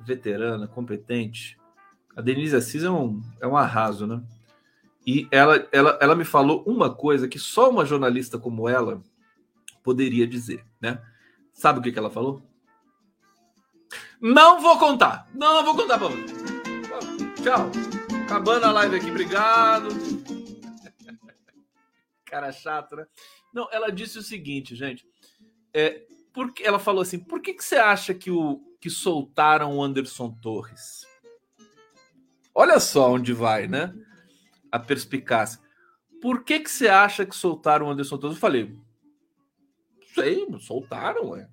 [0.00, 1.58] veterana, competente.
[2.16, 4.22] A Denise Assis é um, é um arraso, né?
[5.06, 9.02] E ela, ela, ela me falou uma coisa que só uma jornalista como ela
[9.82, 11.02] poderia dizer, né?
[11.52, 12.42] Sabe o que, que ela falou?
[14.20, 15.28] Não vou contar.
[15.34, 16.34] Não, não vou contar para você.
[17.42, 17.70] Tchau.
[18.24, 19.88] Acabando a live aqui, obrigado.
[22.24, 23.04] Cara chato, né?
[23.52, 25.06] Não, ela disse o seguinte, gente.
[25.72, 29.82] É, porque ela falou assim: por que, que você acha que, o, que soltaram o
[29.82, 31.06] Anderson Torres?
[32.54, 33.92] Olha só onde vai, né?
[34.70, 35.60] A perspicácia.
[36.22, 38.36] Por que, que você acha que soltaram o Anderson Torres?
[38.36, 38.78] Eu falei,
[40.14, 41.48] sei, soltaram, ué.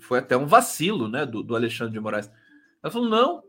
[0.00, 2.30] Foi até um vacilo, né, do, do Alexandre de Moraes.
[2.82, 3.42] Ela falou, não,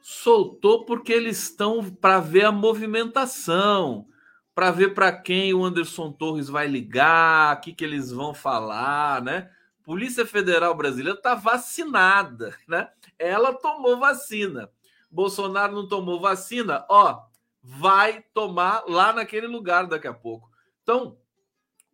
[0.00, 4.06] soltou porque eles estão para ver a movimentação,
[4.54, 9.22] para ver para quem o Anderson Torres vai ligar, o que, que eles vão falar,
[9.22, 9.50] né?
[9.82, 12.88] Polícia Federal Brasileira está vacinada, né?
[13.18, 14.70] Ela tomou vacina.
[15.10, 17.24] Bolsonaro não tomou vacina, ó,
[17.62, 20.50] vai tomar lá naquele lugar daqui a pouco.
[20.82, 21.18] Então,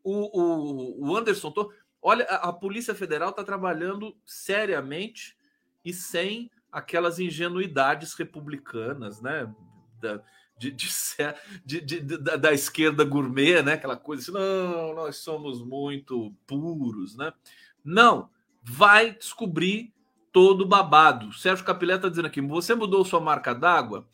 [0.05, 5.37] o, o, o Anderson Torres, olha, a, a Polícia Federal está trabalhando seriamente
[5.85, 9.52] e sem aquelas ingenuidades republicanas, né?
[10.00, 10.22] Da,
[10.59, 10.88] de, de,
[11.64, 13.74] de, de, da, da esquerda gourmet, né?
[13.74, 17.33] Aquela coisa assim, não, nós somos muito puros, né?
[17.85, 18.31] Não,
[18.62, 19.92] vai descobrir
[20.37, 21.33] todo babado.
[21.33, 24.07] Sérgio Capilé está dizendo aqui: você mudou sua marca d'água?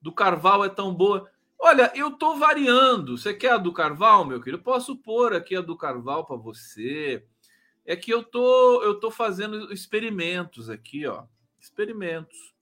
[0.00, 1.30] Do Carval é tão boa.
[1.58, 3.18] Olha, eu tô variando.
[3.18, 4.56] Você quer a do Carval, meu querido?
[4.56, 7.26] Eu posso pôr aqui a do Carval para você.
[7.84, 11.24] É que eu tô eu tô fazendo experimentos aqui, ó
[11.60, 12.54] experimentos.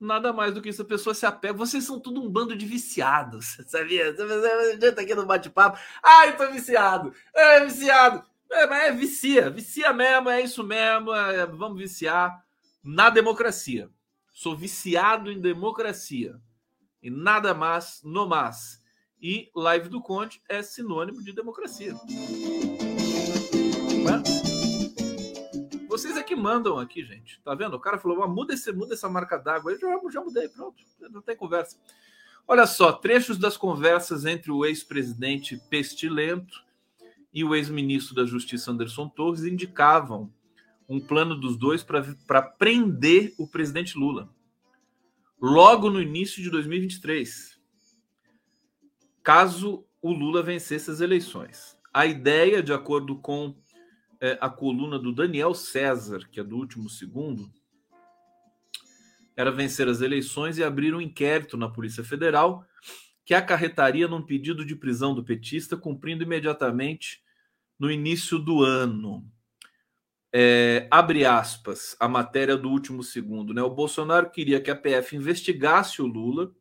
[0.00, 1.52] Nada mais do que isso, a pessoa se apega.
[1.52, 4.14] Vocês são tudo um bando de viciados, sabia?
[4.14, 5.78] Você tá aqui no bate-papo.
[6.02, 7.12] Ai, tô viciado.
[7.34, 8.24] É viciado.
[8.50, 11.12] É, mas é vicia, vicia mesmo, é isso mesmo.
[11.12, 12.42] É, vamos viciar
[12.82, 13.90] na democracia.
[14.32, 16.40] Sou viciado em democracia.
[17.02, 18.80] E nada mais, no mais.
[19.20, 21.94] E live do Conte é sinônimo de democracia.
[25.88, 27.40] Vocês é que mandam aqui, gente.
[27.42, 27.74] Tá vendo?
[27.74, 29.72] O cara falou: muda, esse, muda essa marca d'água.
[29.72, 30.82] Eu já, já mudei, pronto.
[31.10, 31.76] Não tem conversa.
[32.46, 36.64] Olha só, trechos das conversas entre o ex-presidente Pestilento
[37.32, 40.32] e o ex-ministro da Justiça Anderson Torres indicavam
[40.88, 44.30] um plano dos dois para prender o presidente Lula.
[45.40, 47.60] Logo no início de 2023,
[49.22, 51.76] caso o Lula vencesse as eleições.
[51.92, 53.54] A ideia, de acordo com
[54.20, 57.52] é, a coluna do Daniel César, que é do último segundo,
[59.36, 62.66] era vencer as eleições e abrir um inquérito na Polícia Federal
[63.28, 67.22] que acarretaria num pedido de prisão do petista, cumprindo imediatamente
[67.78, 69.22] no início do ano.
[70.32, 73.52] É, abre aspas, a matéria do último segundo.
[73.52, 73.60] Né?
[73.60, 76.54] O Bolsonaro queria que a PF investigasse o Lula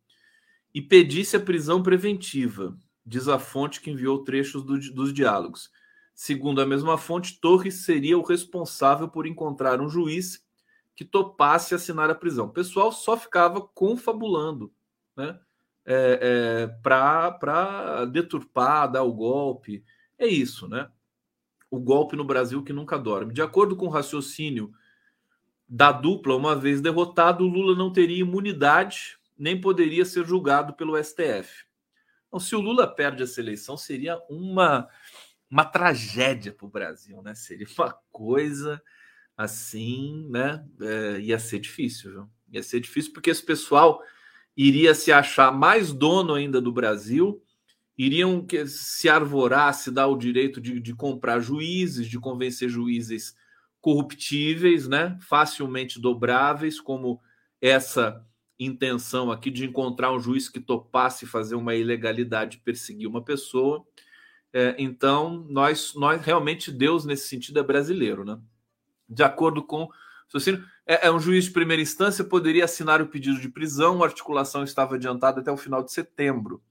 [0.73, 5.71] e pedisse a prisão preventiva, diz a fonte que enviou trechos do, dos diálogos.
[6.13, 10.45] Segundo a mesma fonte, Torres seria o responsável por encontrar um juiz
[10.97, 12.47] que topasse assinar a prisão.
[12.47, 14.69] O pessoal só ficava confabulando
[15.17, 15.37] né?
[15.89, 19.85] É, é, para deturpar, dar o golpe.
[20.19, 20.89] É isso, né?
[21.71, 23.33] O golpe no Brasil que nunca dorme.
[23.33, 24.73] De acordo com o raciocínio
[25.67, 31.65] da dupla, uma vez derrotado, Lula não teria imunidade, nem poderia ser julgado pelo STF.
[32.27, 34.89] Então, se o Lula perde essa eleição, seria uma
[35.49, 37.33] uma tragédia para o Brasil, né?
[37.33, 38.81] Seria uma coisa
[39.35, 40.65] assim, né?
[40.81, 42.29] É, ia ser difícil, viu?
[42.51, 44.01] Ia ser difícil porque esse pessoal
[44.57, 47.39] iria se achar mais dono ainda do Brasil,
[47.95, 53.35] iriam se arvorar, se dar o direito de, de comprar juízes, de convencer juízes
[53.79, 55.17] corruptíveis, né?
[55.21, 57.21] Facilmente dobráveis, como
[57.61, 58.25] essa
[58.59, 63.85] intenção aqui de encontrar um juiz que topasse fazer uma ilegalidade, perseguir uma pessoa.
[64.51, 68.39] É, então, nós, nós realmente, Deus nesse sentido é brasileiro, né?
[69.07, 69.87] De acordo com
[70.27, 74.07] Socino, é, é um juiz de primeira instância, poderia assinar o pedido de prisão, a
[74.07, 76.61] articulação estava adiantada até o final de setembro.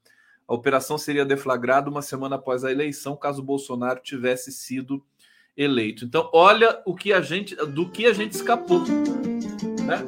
[0.47, 5.05] A operação seria deflagrada uma semana após a eleição, caso Bolsonaro tivesse sido
[5.57, 6.05] eleito.
[6.05, 8.81] Então, olha o que a gente, do que a gente escapou,
[9.85, 10.05] né?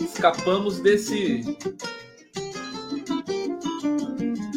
[0.00, 1.42] Escapamos desse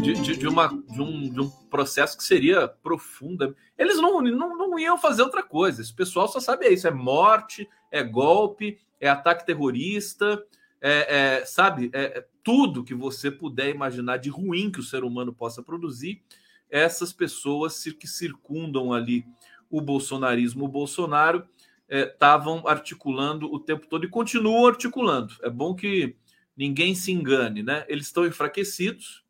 [0.01, 3.55] de, de, de, uma, de, um, de um processo que seria profunda.
[3.77, 5.81] Eles não, não, não iam fazer outra coisa.
[5.81, 10.43] Esse pessoal só sabe isso: é morte, é golpe, é ataque terrorista,
[10.81, 11.91] é, é sabe?
[11.93, 16.21] É, é, tudo que você puder imaginar de ruim que o ser humano possa produzir.
[16.69, 19.25] Essas pessoas que circundam ali
[19.69, 21.45] o bolsonarismo, o Bolsonaro,
[21.89, 25.35] estavam é, articulando o tempo todo e continuam articulando.
[25.43, 26.15] É bom que
[26.55, 27.85] ninguém se engane, né?
[27.87, 29.23] Eles estão enfraquecidos,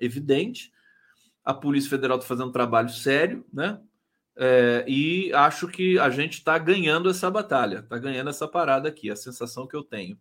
[0.00, 0.72] evidente.
[1.44, 3.80] A Polícia Federal está fazendo um trabalho sério, né?
[4.34, 9.10] É, e acho que a gente está ganhando essa batalha, está ganhando essa parada aqui,
[9.10, 10.18] a sensação que eu tenho.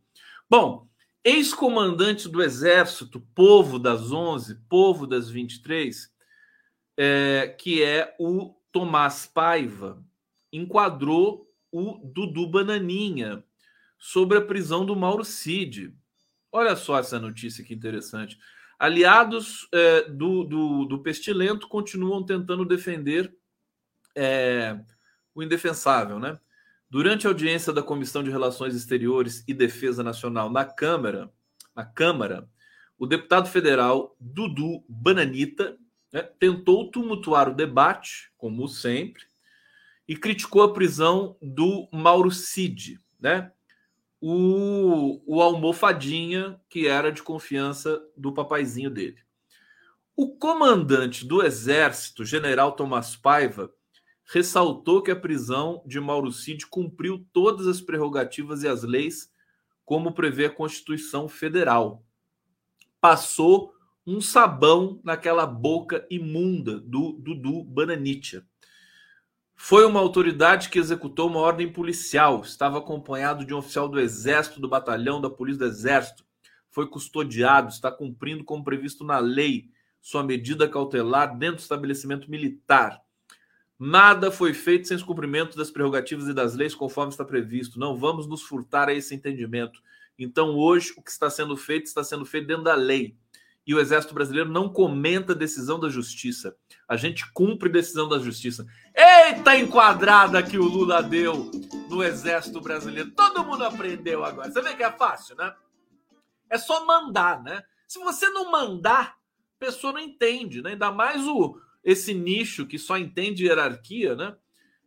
[0.49, 0.87] Bom,
[1.23, 6.11] ex-comandante do Exército, povo das 11, povo das 23,
[6.97, 10.03] é, que é o Tomás Paiva,
[10.51, 13.43] enquadrou o Dudu Bananinha
[13.97, 15.95] sobre a prisão do Mauro Cid.
[16.51, 18.37] Olha só essa notícia que interessante.
[18.81, 23.31] Aliados é, do, do, do, Pestilento continuam tentando defender
[24.15, 24.75] é,
[25.35, 26.39] o indefensável, né?
[26.89, 31.31] Durante a audiência da Comissão de Relações Exteriores e Defesa Nacional na Câmara,
[31.75, 32.49] na Câmara,
[32.97, 35.77] o deputado federal Dudu Bananita
[36.11, 39.21] né, tentou tumultuar o debate, como sempre,
[40.07, 43.51] e criticou a prisão do Mauro Cid, né?
[44.21, 49.17] O, o almofadinha que era de confiança do papaizinho dele.
[50.15, 53.73] O comandante do exército, general Tomás Paiva,
[54.31, 59.31] ressaltou que a prisão de Mauro Cid cumpriu todas as prerrogativas e as leis,
[59.83, 62.05] como prevê a Constituição Federal.
[63.01, 63.73] Passou
[64.05, 68.45] um sabão naquela boca imunda do Dudu Bananitia.
[69.63, 72.41] Foi uma autoridade que executou uma ordem policial.
[72.41, 76.25] Estava acompanhado de um oficial do Exército, do batalhão da Polícia do Exército.
[76.71, 79.69] Foi custodiado, está cumprindo como previsto na lei
[80.01, 82.99] sua medida cautelar dentro do estabelecimento militar.
[83.77, 87.79] Nada foi feito sem os cumprimentos das prerrogativas e das leis conforme está previsto.
[87.79, 89.79] Não vamos nos furtar a esse entendimento.
[90.17, 93.15] Então, hoje, o que está sendo feito está sendo feito dentro da lei
[93.65, 96.55] e o Exército Brasileiro não comenta decisão da justiça.
[96.87, 98.65] A gente cumpre decisão da justiça.
[99.33, 101.49] Eita enquadrada que o Lula deu
[101.89, 103.11] no Exército Brasileiro.
[103.11, 104.51] Todo mundo aprendeu agora.
[104.51, 105.55] Você vê que é fácil, né?
[106.49, 107.63] É só mandar, né?
[107.87, 109.15] Se você não mandar,
[109.55, 110.71] a pessoa não entende, né?
[110.71, 114.35] Ainda mais o, esse nicho que só entende hierarquia, né?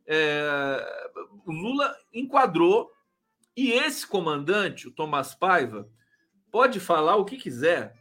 [0.07, 1.11] É,
[1.47, 2.93] o Lula enquadrou
[3.57, 5.89] e esse comandante, o Tomás Paiva,
[6.51, 7.95] pode falar o que quiser,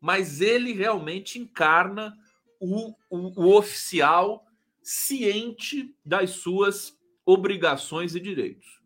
[0.00, 2.16] mas ele realmente encarna
[2.58, 4.46] o, o, o oficial
[4.82, 8.80] ciente das suas obrigações e direitos.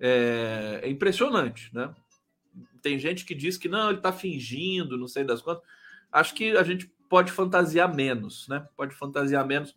[0.00, 1.94] É, é, impressionante, né?
[2.82, 5.64] Tem gente que diz que não, ele está fingindo, não sei das quantas.
[6.12, 8.66] Acho que a gente pode fantasiar menos, né?
[8.76, 9.74] Pode fantasiar menos.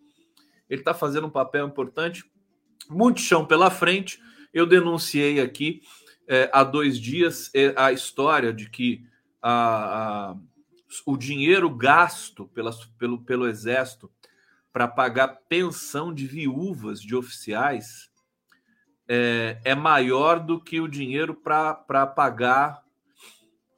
[0.69, 2.23] Ele está fazendo um papel importante,
[2.89, 4.21] muito chão pela frente.
[4.53, 5.81] Eu denunciei aqui
[6.27, 9.03] é, há dois dias é, a história de que
[9.41, 10.37] a, a
[11.05, 14.11] o dinheiro gasto pela, pelo, pelo Exército
[14.71, 18.09] para pagar pensão de viúvas de oficiais
[19.07, 22.81] é, é maior do que o dinheiro para pagar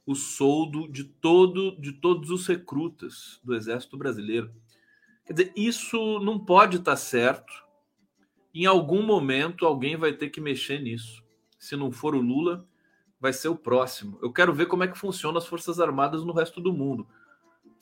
[0.05, 4.53] o soldo de todo de todos os recrutas do Exército Brasileiro.
[5.25, 7.51] Quer dizer, isso não pode estar tá certo.
[8.53, 11.23] Em algum momento alguém vai ter que mexer nisso.
[11.57, 12.67] Se não for o Lula,
[13.19, 14.19] vai ser o próximo.
[14.21, 17.07] Eu quero ver como é que funciona as Forças Armadas no resto do mundo.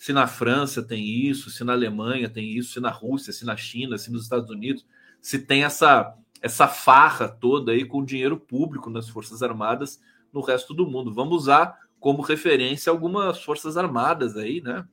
[0.02, 3.56] Se na França tem isso, se na Alemanha tem isso, se na Rússia, se na
[3.56, 4.84] China, se nos Estados Unidos,
[5.22, 10.02] se tem essa essa farra toda aí com dinheiro público nas Forças Armadas
[10.34, 11.14] no resto do mundo.
[11.14, 14.88] Vamos usar como referência algumas Forças Armadas aí, né?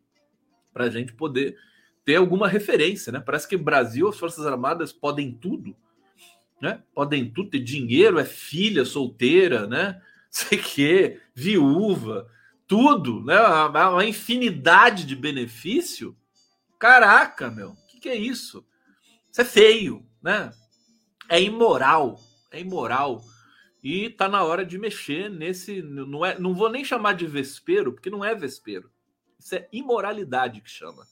[0.75, 1.57] Para a gente poder
[2.05, 3.19] ter alguma referência, né?
[3.19, 5.75] Parece que Brasil, as Forças Armadas podem tudo,
[6.61, 6.83] né?
[6.95, 10.03] Podem tudo, ter dinheiro, é filha solteira, né?
[10.29, 12.29] sei que, viúva,
[12.69, 13.41] tudo, né?
[13.41, 16.15] Uma, infinidade de benefício.
[16.79, 18.65] Caraca, meu, o que, que é isso?
[19.33, 20.53] Isso é feio, né?
[21.29, 22.21] É imoral,
[22.53, 23.25] é imoral.
[23.83, 25.81] E tá na hora de mexer nesse.
[25.81, 28.91] Não, é, não vou nem chamar de vespero, porque não é vespero.
[29.39, 31.07] Isso é imoralidade que chama.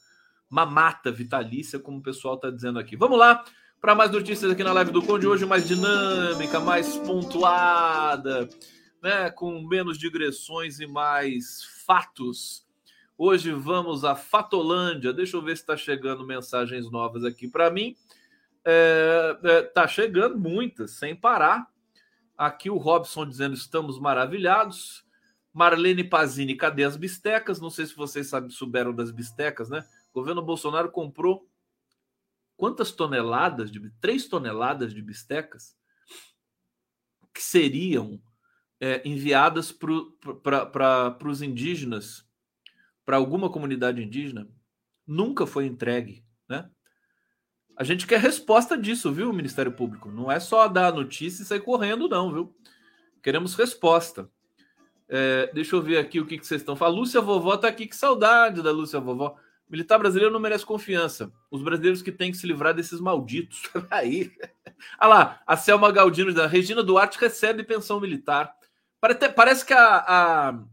[0.50, 2.96] Mamata vitalícia, como o pessoal está dizendo aqui.
[2.96, 3.44] Vamos lá
[3.80, 5.26] para mais notícias aqui na live do Conde.
[5.26, 8.48] Hoje mais dinâmica, mais pontuada,
[9.07, 9.30] né?
[9.30, 12.66] com menos digressões e mais fatos.
[13.16, 15.12] Hoje vamos à Fatolândia.
[15.12, 17.96] Deixa eu ver se está chegando mensagens novas aqui para mim.
[18.64, 21.68] É, é, tá chegando muitas, sem parar.
[22.36, 25.04] Aqui o Robson dizendo estamos maravilhados.
[25.52, 27.61] Marlene Pazini, cadê as bistecas?
[27.61, 29.86] Não sei se vocês sabem, souberam das bistecas, né?
[30.11, 31.48] O governo Bolsonaro comprou
[32.57, 35.76] quantas toneladas de três toneladas de bistecas
[37.32, 38.20] que seriam
[38.80, 42.24] é, enviadas para os indígenas,
[43.04, 44.48] para alguma comunidade indígena,
[45.06, 46.68] nunca foi entregue, né?
[47.76, 50.10] A gente quer resposta disso, viu, Ministério Público?
[50.10, 52.56] Não é só dar a notícia e sair correndo, não, viu?
[53.22, 54.30] Queremos resposta.
[55.08, 56.96] É, deixa eu ver aqui o que, que vocês estão falando.
[56.96, 59.36] A Lúcia Vovó tá aqui, que saudade da Lúcia Vovó.
[59.68, 61.30] Militar brasileiro não merece confiança.
[61.50, 63.62] Os brasileiros que têm que se livrar desses malditos.
[63.90, 64.32] Aí.
[65.00, 68.54] Olha lá, a Selma Galdino da Regina Duarte recebe pensão militar.
[69.34, 70.04] Parece que a,
[70.48, 70.64] a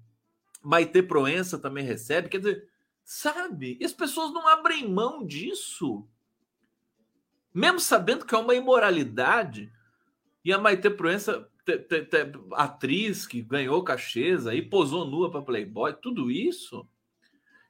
[0.62, 2.30] Maite Proença também recebe.
[2.30, 2.70] Quer dizer,
[3.04, 3.78] sabe?
[3.80, 6.08] E as pessoas não abrem mão disso
[7.54, 9.72] mesmo sabendo que é uma imoralidade,
[10.44, 12.18] e a Maite Proença, te, te, te,
[12.54, 16.88] atriz que ganhou cachês aí, posou nua para Playboy, tudo isso.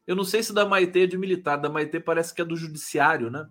[0.08, 2.56] Eu não sei se da Maite é de militar, da Maite parece que é do
[2.56, 3.48] judiciário, né?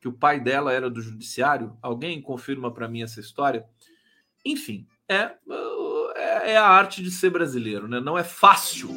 [0.00, 1.76] Que o pai dela era do judiciário.
[1.80, 3.66] Alguém confirma para mim essa história?
[4.44, 5.36] Enfim, é,
[6.46, 7.98] é, a arte de ser brasileiro, né?
[7.98, 8.88] Não é fácil.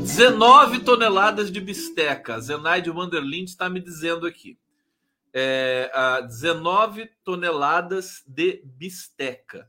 [0.00, 2.40] 19 toneladas de bisteca.
[2.40, 4.56] Zenaide Wanderlind está me dizendo aqui.
[5.32, 5.90] É,
[6.22, 9.68] 19 toneladas de bisteca.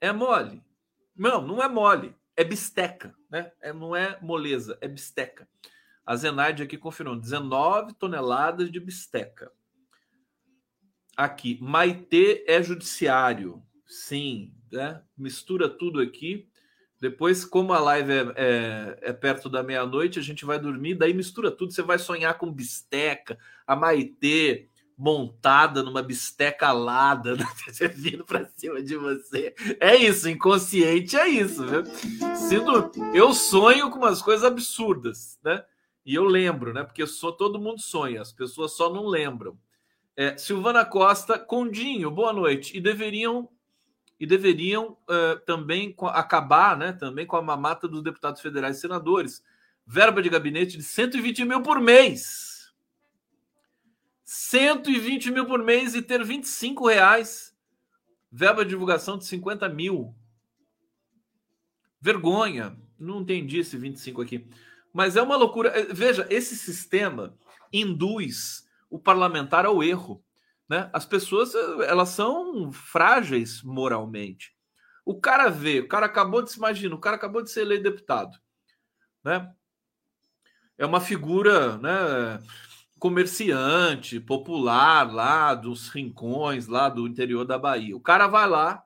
[0.00, 0.60] É mole?
[1.14, 2.14] Não, não é mole.
[2.36, 3.52] É bisteca, né?
[3.60, 5.48] É, não é moleza, é bisteca.
[6.04, 9.52] A Zenaide aqui confirmou: 19 toneladas de bisteca.
[11.16, 13.62] Aqui, Maitê é judiciário.
[13.86, 15.02] Sim, né?
[15.16, 16.48] mistura tudo aqui.
[17.00, 21.12] Depois, como a live é, é, é perto da meia-noite, a gente vai dormir, daí
[21.12, 21.72] mistura tudo.
[21.72, 27.46] Você vai sonhar com bisteca, a Maitê montada numa bisteca alada, né?
[27.94, 29.54] vindo para cima de você.
[29.78, 31.82] É isso, inconsciente é isso, viu?
[33.12, 35.62] Eu sonho com umas coisas absurdas, né?
[36.04, 36.82] E eu lembro, né?
[36.82, 39.58] Porque sou, todo mundo sonha, as pessoas só não lembram.
[40.16, 42.74] É, Silvana Costa, Condinho, boa noite.
[42.74, 43.50] E deveriam
[44.18, 49.42] e deveriam uh, também acabar né, também com a mamata dos deputados federais e senadores.
[49.86, 52.72] Verba de gabinete de 120 mil por mês.
[54.24, 57.56] 120 mil por mês e ter 25 reais.
[58.32, 60.14] Verba de divulgação de 50 mil.
[62.00, 62.76] Vergonha.
[62.98, 64.48] Não entendi esse 25 aqui.
[64.92, 65.68] Mas é uma loucura.
[65.78, 67.38] Eh, veja, esse sistema
[67.72, 70.24] induz o parlamentar ao erro.
[70.68, 70.90] Né?
[70.92, 74.54] As pessoas eh, elas são frágeis moralmente.
[75.04, 77.84] O cara vê, o cara acabou de se imagina, o cara acabou de ser eleito
[77.84, 78.36] deputado,
[79.24, 79.52] né?
[80.76, 82.42] É uma figura, né?
[82.98, 87.96] Comerciante, popular lá dos rincões lá do interior da Bahia.
[87.96, 88.82] O cara vai lá,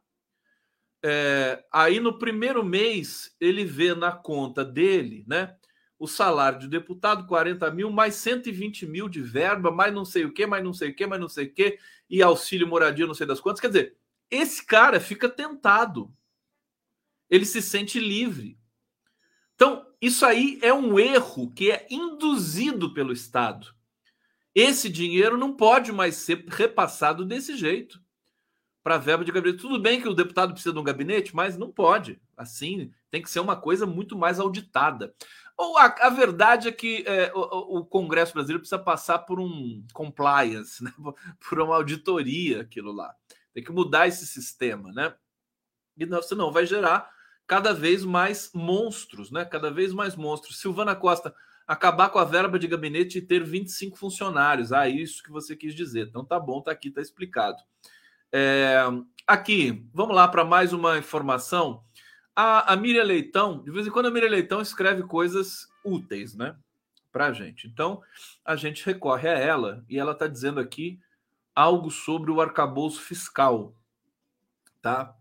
[1.03, 5.57] é, aí no primeiro mês ele vê na conta dele, né?
[6.01, 10.33] O salário de deputado, 40 mil, mais 120 mil de verba, mais não sei o
[10.33, 11.79] que, mais não sei o que, mais não sei o que,
[12.09, 13.61] e auxílio moradia, não sei das quantas.
[13.61, 13.97] Quer dizer,
[14.31, 16.11] esse cara fica tentado.
[17.29, 18.59] Ele se sente livre.
[19.55, 23.75] Então, isso aí é um erro que é induzido pelo Estado.
[24.55, 28.03] Esse dinheiro não pode mais ser repassado desse jeito
[28.83, 29.61] para verba de gabinete.
[29.61, 32.19] Tudo bem que o deputado precisa de um gabinete, mas não pode.
[32.35, 35.15] Assim, tem que ser uma coisa muito mais auditada.
[35.61, 39.85] Ou a, a verdade é que é, o, o, Congresso brasileiro precisa passar por um
[39.93, 40.91] compliance, né?
[41.47, 43.15] por uma auditoria, aquilo lá.
[43.53, 45.15] Tem que mudar esse sistema, né?
[45.99, 47.11] E não, senão vai gerar
[47.47, 49.45] cada vez mais monstros, né?
[49.45, 50.59] Cada vez mais monstros.
[50.59, 51.35] Silvana Costa,
[51.67, 54.73] acabar com a verba de gabinete e ter 25 funcionários.
[54.73, 56.07] Ah, isso que você quis dizer.
[56.09, 57.63] Então tá bom, tá aqui, tá explicado.
[58.33, 58.83] É,
[59.27, 61.85] aqui, vamos lá para mais uma informação.
[62.35, 66.57] A, a Miriam Leitão, de vez em quando a Miriam Leitão escreve coisas úteis, né?
[67.13, 67.67] Para gente.
[67.67, 68.03] Então,
[68.45, 71.01] a gente recorre a ela e ela está dizendo aqui
[71.55, 73.75] algo sobre o arcabouço fiscal,
[74.81, 75.15] tá?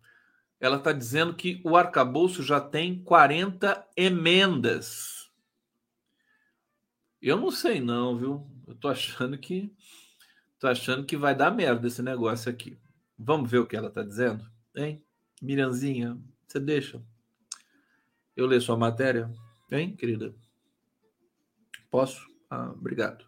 [0.60, 5.32] Ela está dizendo que o arcabouço já tem 40 emendas.
[7.22, 8.49] Eu não sei não, viu?
[8.68, 9.74] Eu tô achando que
[10.60, 12.78] tô achando que vai dar merda esse negócio aqui.
[13.18, 14.45] Vamos ver o que ela está dizendo?
[14.76, 15.03] Hein?
[15.41, 16.18] Miranzinha,
[16.49, 17.01] você deixa?
[18.35, 19.31] Eu ler sua matéria?
[19.71, 20.33] Hein, querida?
[21.91, 22.27] Posso?
[22.49, 23.25] Ah, obrigado.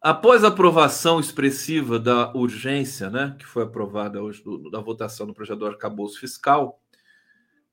[0.00, 5.34] Após a aprovação expressiva da urgência, né, que foi aprovada hoje do, da votação do
[5.34, 6.80] projeto do arcabouço fiscal,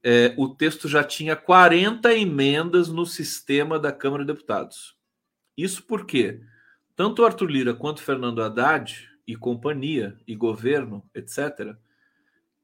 [0.03, 4.95] é, o texto já tinha 40 emendas no sistema da Câmara de Deputados.
[5.57, 6.41] Isso porque
[6.95, 11.75] tanto Arthur Lira quanto Fernando Haddad e companhia e governo, etc.,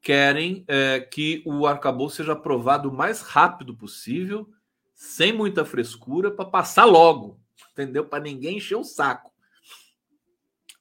[0.00, 4.48] querem é, que o arcabouço seja aprovado o mais rápido possível,
[4.94, 7.40] sem muita frescura, para passar logo,
[7.72, 8.04] entendeu?
[8.04, 9.32] Para ninguém encher o saco.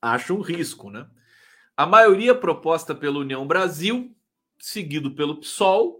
[0.01, 1.09] Acho um risco, né?
[1.75, 4.15] A maioria proposta pela União Brasil,
[4.57, 5.99] seguido pelo PSOL,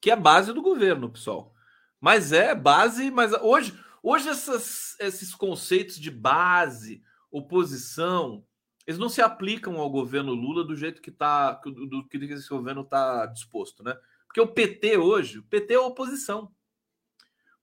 [0.00, 1.54] que é base do governo, PSOL.
[2.00, 8.44] Mas é base, mas hoje, hoje essas, esses conceitos de base, oposição,
[8.88, 12.80] eles não se aplicam ao governo Lula do jeito que tá, do, que esse governo
[12.80, 13.94] está disposto, né?
[14.26, 16.50] Porque o PT hoje, o PT é oposição.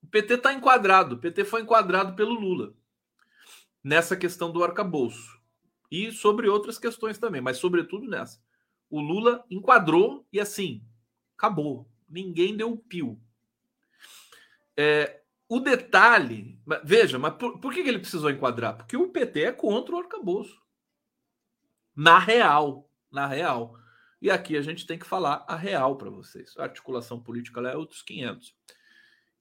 [0.03, 2.75] O PT está enquadrado, o PT foi enquadrado pelo Lula
[3.83, 5.41] nessa questão do arcabouço
[5.89, 8.39] e sobre outras questões também, mas sobretudo nessa.
[8.87, 10.83] O Lula enquadrou e assim
[11.35, 11.89] acabou.
[12.07, 13.19] Ninguém deu um pio.
[14.77, 18.77] É, o detalhe, veja, mas por, por que ele precisou enquadrar?
[18.77, 20.63] Porque o PT é contra o arcabouço
[21.95, 23.75] na real, na real.
[24.21, 26.53] E aqui a gente tem que falar a real para vocês.
[26.57, 28.55] A articulação política lá é outros 500.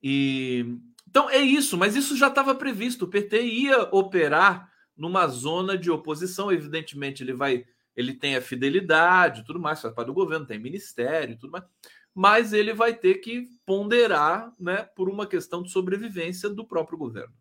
[0.02, 0.78] E
[1.08, 3.04] então é isso, mas isso já estava previsto.
[3.04, 7.64] O PT ia operar numa zona de oposição, evidentemente ele vai,
[7.96, 11.64] ele tem a fidelidade, tudo mais, faz parte do governo, tem ministério, tudo mais,
[12.14, 17.34] mas ele vai ter que ponderar, né, por uma questão de sobrevivência do próprio governo.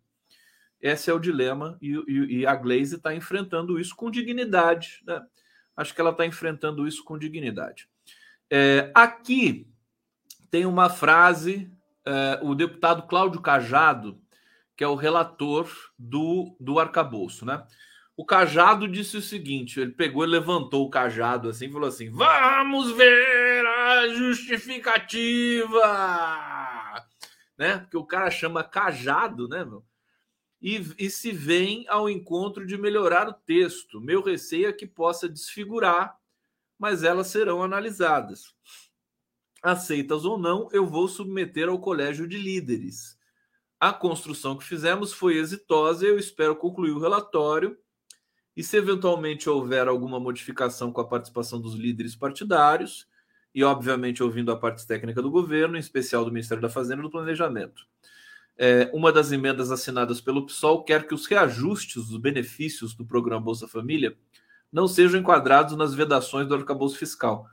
[0.83, 5.01] Esse é o dilema e, e, e a Glaze está enfrentando isso com dignidade.
[5.07, 5.21] Né?
[5.77, 7.87] Acho que ela está enfrentando isso com dignidade.
[8.51, 9.65] É, aqui
[10.51, 11.71] tem uma frase,
[12.05, 14.21] é, o deputado Cláudio Cajado,
[14.75, 17.65] que é o relator do, do arcabouço, né?
[18.17, 22.11] O Cajado disse o seguinte: ele pegou e levantou o cajado assim e falou assim:
[22.11, 25.79] Vamos ver a justificativa!
[27.57, 27.77] Né?
[27.77, 29.83] Porque o cara chama cajado, né, meu?
[30.63, 33.99] E, e se vem ao encontro de melhorar o texto.
[33.99, 36.17] Meu receio é que possa desfigurar,
[36.79, 38.55] mas elas serão analisadas.
[39.61, 43.17] Aceitas ou não, eu vou submeter ao colégio de líderes.
[43.77, 47.77] A construção que fizemos foi exitosa e eu espero concluir o relatório.
[48.55, 53.05] E se eventualmente houver alguma modificação com a participação dos líderes partidários,
[53.53, 57.03] e obviamente ouvindo a parte técnica do governo, em especial do Ministério da Fazenda e
[57.03, 57.85] do Planejamento
[58.57, 63.41] é, uma das emendas assinadas pelo PSOL quer que os reajustes dos benefícios do programa
[63.41, 64.15] Bolsa Família
[64.71, 67.47] não sejam enquadrados nas vedações do arcabouço fiscal.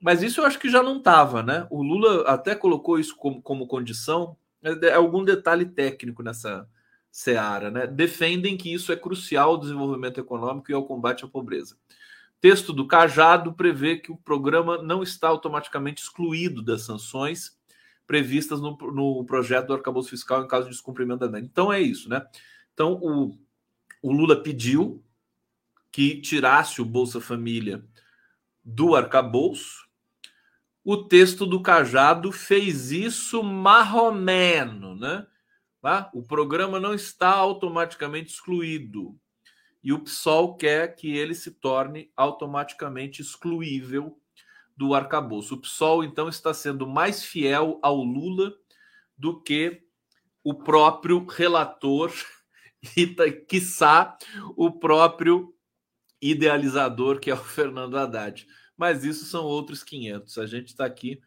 [0.00, 1.66] Mas isso eu acho que já não estava, né?
[1.70, 6.68] O Lula até colocou isso como, como condição, é, é algum detalhe técnico nessa
[7.10, 7.86] seara, né?
[7.86, 11.76] Defendem que isso é crucial ao desenvolvimento econômico e ao combate à pobreza.
[12.40, 17.56] Texto do Cajado prevê que o programa não está automaticamente excluído das sanções
[18.12, 21.42] previstas no, no projeto do arcabouço fiscal em caso de descumprimento da lei.
[21.42, 22.26] Então é isso, né?
[22.74, 23.38] Então o,
[24.02, 25.02] o Lula pediu
[25.90, 27.82] que tirasse o Bolsa Família
[28.62, 29.88] do arcabouço.
[30.84, 35.26] O texto do Cajado fez isso marromeno, né?
[35.80, 36.10] Tá?
[36.12, 39.18] O programa não está automaticamente excluído.
[39.82, 44.20] E o PSOL quer que ele se torne automaticamente excluível
[44.76, 45.54] do arcabouço.
[45.54, 48.52] O PSOL, então, está sendo mais fiel ao Lula
[49.16, 49.82] do que
[50.42, 52.12] o próprio relator
[52.96, 53.06] e,
[53.46, 54.16] quiçá,
[54.56, 55.54] o próprio
[56.20, 58.46] idealizador, que é o Fernando Haddad.
[58.76, 60.38] Mas isso são outros 500.
[60.38, 61.20] A gente está aqui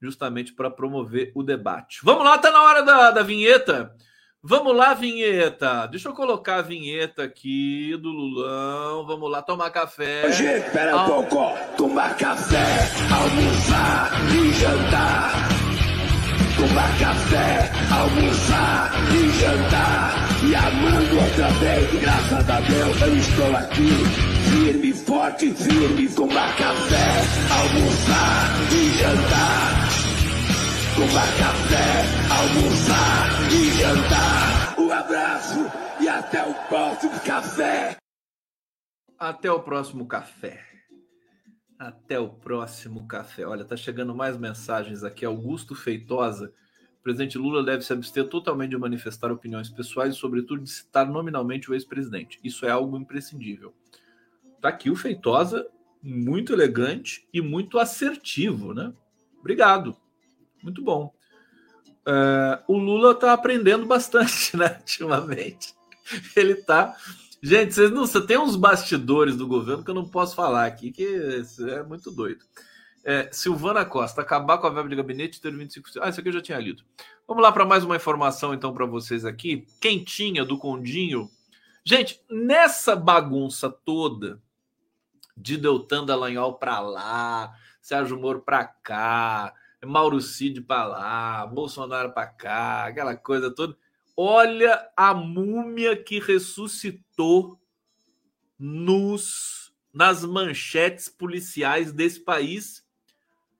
[0.00, 2.00] justamente para promover o debate.
[2.02, 3.94] Vamos lá, está na hora da, da vinheta.
[4.42, 5.86] Vamos lá, vinheta.
[5.86, 9.04] Deixa eu colocar a vinheta aqui do Lulão.
[9.06, 10.24] Vamos lá tomar café.
[10.26, 11.52] Hoje, espera um pouco.
[11.76, 12.64] Tomar café,
[13.10, 15.32] almoçar e jantar.
[16.56, 20.26] Tomar café, almoçar e jantar.
[20.48, 23.90] E amando outra vez, graças a Deus eu estou aqui.
[24.50, 26.08] Firme, forte, firme.
[26.10, 29.85] Tomar café, almoçar e jantar
[30.96, 31.92] tomar café,
[32.32, 34.80] almoçar e jantar.
[34.80, 35.58] Um abraço
[36.02, 37.98] e até o próximo café.
[39.18, 40.64] Até o próximo café.
[41.78, 43.46] Até o próximo café.
[43.46, 45.26] Olha, tá chegando mais mensagens aqui.
[45.26, 46.54] Augusto Feitosa.
[46.98, 51.06] O presidente Lula deve se abster totalmente de manifestar opiniões pessoais e, sobretudo, de citar
[51.06, 52.40] nominalmente o ex-presidente.
[52.42, 53.74] Isso é algo imprescindível.
[54.62, 55.68] Tá aqui o Feitosa
[56.02, 58.94] muito elegante e muito assertivo, né?
[59.38, 59.94] Obrigado.
[60.66, 61.14] Muito bom.
[62.04, 64.78] É, o Lula está aprendendo bastante, né?
[64.80, 65.76] Ultimamente.
[66.34, 66.96] Ele está.
[67.40, 68.04] Gente, vocês não.
[68.04, 71.06] Você tem uns bastidores do governo que eu não posso falar aqui, que
[71.68, 72.44] é muito doido.
[73.04, 76.00] É, Silvana Costa, acabar com a verba de gabinete e ter 25%.
[76.02, 76.82] Ah, isso aqui eu já tinha lido.
[77.28, 79.64] Vamos lá para mais uma informação, então, para vocês aqui.
[79.80, 81.30] Quentinha do Condinho.
[81.84, 84.42] Gente, nessa bagunça toda
[85.36, 89.54] de Deltan Dallagnol para lá, Sérgio Moro para cá,
[89.86, 93.76] Mauro Cid para lá, Bolsonaro para cá, aquela coisa toda.
[94.16, 97.60] Olha a múmia que ressuscitou
[98.58, 102.86] nos nas manchetes policiais desse país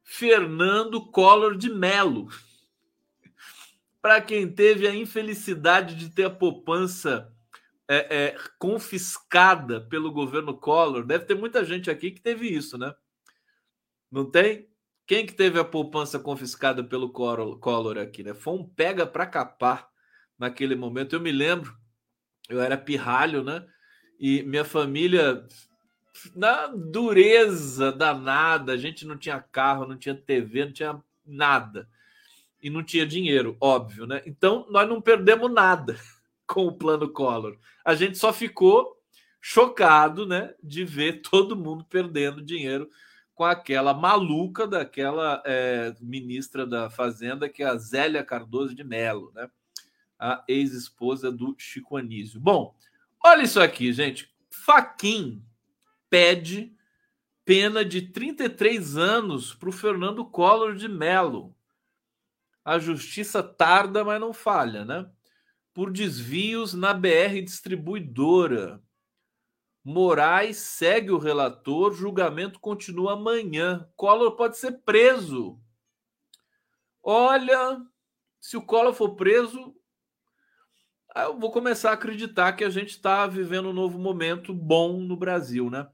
[0.04, 2.28] Fernando Collor de Mello.
[4.02, 7.34] Para quem teve a infelicidade de ter a poupança
[7.88, 12.94] é, é, confiscada pelo governo Collor, deve ter muita gente aqui que teve isso, né?
[14.10, 14.68] Não tem?
[15.06, 18.34] Quem que teve a poupança confiscada pelo Collor aqui, né?
[18.34, 19.88] Foi um pega para capar
[20.36, 21.14] naquele momento.
[21.14, 21.76] Eu me lembro,
[22.48, 23.64] eu era pirralho, né?
[24.18, 25.46] E minha família
[26.34, 28.72] na dureza danada.
[28.72, 31.88] A gente não tinha carro, não tinha TV, não tinha nada.
[32.60, 34.22] E não tinha dinheiro, óbvio, né?
[34.26, 35.96] Então nós não perdemos nada
[36.48, 37.56] com o plano Collor.
[37.84, 38.96] A gente só ficou
[39.40, 42.90] chocado, né, de ver todo mundo perdendo dinheiro
[43.36, 49.30] com aquela maluca daquela é, ministra da Fazenda, que é a Zélia Cardoso de Mello,
[49.34, 49.50] né?
[50.18, 52.40] A ex-esposa do Chico Anísio.
[52.40, 52.74] Bom,
[53.22, 54.34] olha isso aqui, gente.
[54.50, 55.44] Faquin
[56.08, 56.74] pede
[57.44, 61.54] pena de 33 anos para o Fernando Collor de Mello.
[62.64, 65.06] A justiça tarda, mas não falha, né?
[65.74, 68.82] Por desvios na BR distribuidora.
[69.88, 73.88] Moraes segue o relator, julgamento continua amanhã.
[73.94, 75.60] Collor pode ser preso.
[77.00, 77.80] Olha,
[78.40, 79.76] se o Collor for preso,
[81.14, 85.16] eu vou começar a acreditar que a gente está vivendo um novo momento bom no
[85.16, 85.88] Brasil, né?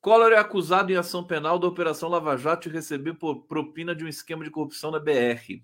[0.00, 3.16] Collor é acusado em ação penal da Operação Lava Jato de receber
[3.46, 5.62] propina de um esquema de corrupção na BR.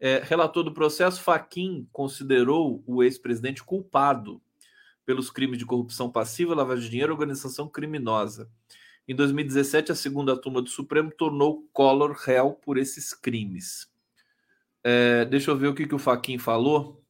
[0.00, 4.40] É, relator do processo, Faquim considerou o ex-presidente culpado
[5.04, 8.48] pelos crimes de corrupção passiva, lavagem de dinheiro e organização criminosa.
[9.06, 13.90] Em 2017, a segunda turma do Supremo tornou Collor réu por esses crimes.
[14.84, 17.02] É, deixa eu ver o que, que o Faquim falou.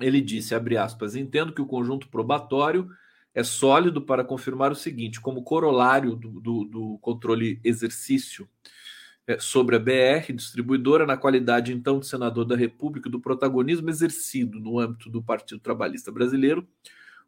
[0.00, 2.88] Ele disse, abre aspas, entendo que o conjunto probatório
[3.34, 8.48] é sólido para confirmar o seguinte: como corolário do, do, do controle exercício
[9.26, 14.58] é, sobre a BR, distribuidora, na qualidade então de senador da República, do protagonismo exercido
[14.58, 16.66] no âmbito do Partido Trabalhista Brasileiro,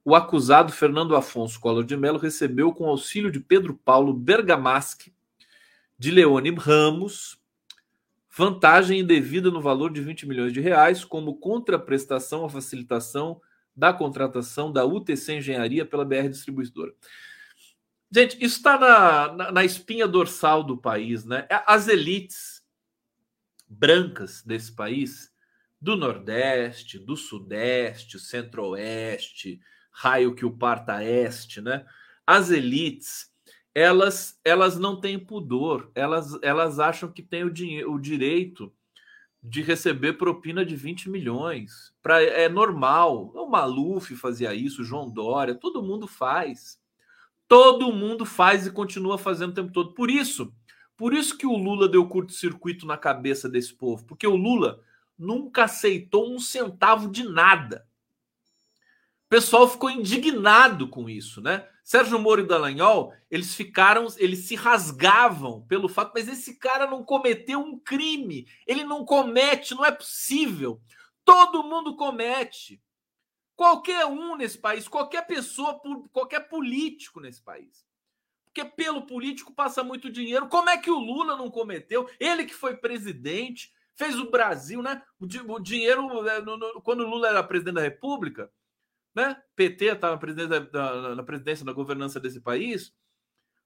[0.09, 5.15] o acusado Fernando Afonso Collor de Mello recebeu, com auxílio de Pedro Paulo Bergamaschi,
[5.99, 7.39] de Leone Ramos,
[8.35, 13.39] vantagem indevida no valor de 20 milhões de reais como contraprestação à facilitação
[13.77, 16.95] da contratação da UTC Engenharia pela BR Distribuidora.
[18.11, 21.47] Gente, isso está na, na, na, espinha dorsal do país, né?
[21.51, 22.63] É, as elites
[23.69, 25.31] brancas desse país,
[25.79, 29.61] do Nordeste, do Sudeste, Centro-Oeste,
[29.99, 31.85] raio que o parta este, né?
[32.25, 33.33] As elites,
[33.75, 38.73] elas, elas não têm pudor, elas, elas acham que têm o, dinheiro, o direito
[39.43, 41.93] de receber propina de 20 milhões.
[42.01, 43.33] Pra, é normal.
[43.35, 46.79] O Maluf fazia isso, o João Dória, todo mundo faz.
[47.49, 49.95] Todo mundo faz e continua fazendo o tempo todo.
[49.95, 50.53] Por isso,
[50.97, 54.81] por isso que o Lula deu curto-circuito na cabeça desse povo, porque o Lula
[55.19, 57.88] nunca aceitou um centavo de nada.
[59.29, 61.69] O pessoal ficou indignado com isso, né?
[61.85, 67.05] Sérgio Moro e Dallagnol, eles ficaram, eles se rasgavam pelo fato, mas esse cara não
[67.05, 70.81] cometeu um crime, ele não comete, não é possível.
[71.27, 72.83] Todo mundo comete.
[73.55, 75.79] Qualquer um nesse país, qualquer pessoa,
[76.11, 77.85] qualquer político nesse país.
[78.47, 80.49] Porque pelo político passa muito dinheiro.
[80.49, 82.09] Como é que o Lula não cometeu?
[82.19, 85.03] Ele que foi presidente, fez o Brasil, né?
[85.21, 86.33] O, dinheiro, né,
[86.83, 88.51] quando o Lula era presidente da República,
[89.15, 89.37] né?
[89.57, 92.89] PT estava na presidência da, na presidência governança desse país.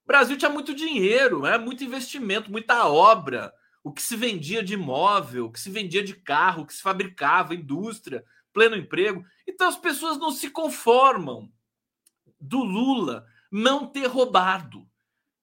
[0.04, 1.58] O Brasil tinha muito dinheiro, né?
[1.58, 3.52] muito investimento, muita obra.
[3.84, 6.82] O que se vendia de imóvel, o que se vendia de carro, o que se
[6.82, 9.24] fabricava, indústria, pleno emprego.
[9.46, 11.50] Então as pessoas não se conformam
[12.40, 14.88] do Lula não ter roubado.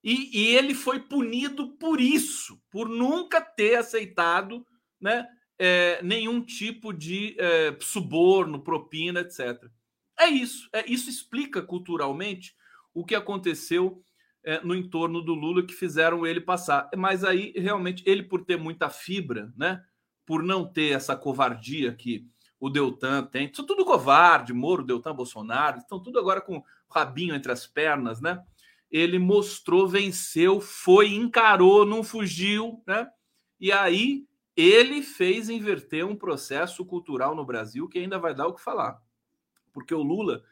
[0.02, 4.66] E, e ele foi punido por isso, por nunca ter aceitado
[5.00, 5.26] né,
[5.58, 9.70] é, nenhum tipo de é, suborno, propina, etc.
[10.20, 10.68] É isso.
[10.72, 12.54] É, isso explica culturalmente
[12.92, 14.02] o que aconteceu
[14.44, 16.90] é, no entorno do Lula que fizeram ele passar.
[16.94, 19.82] Mas aí, realmente, ele, por ter muita fibra, né?
[20.26, 22.26] Por não ter essa covardia que
[22.58, 27.34] o Deltan tem, são tudo covarde, Moro, Deltan, Bolsonaro, estão tudo agora com o rabinho
[27.34, 28.38] entre as pernas, né?
[28.90, 33.08] Ele mostrou, venceu, foi, encarou, não fugiu, né?
[33.58, 38.54] E aí ele fez inverter um processo cultural no Brasil que ainda vai dar o
[38.54, 39.00] que falar.
[39.72, 40.42] Porque o Lula,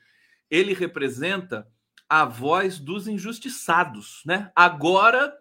[0.51, 1.66] ele representa
[2.09, 4.51] a voz dos injustiçados, né?
[4.57, 5.37] Agora,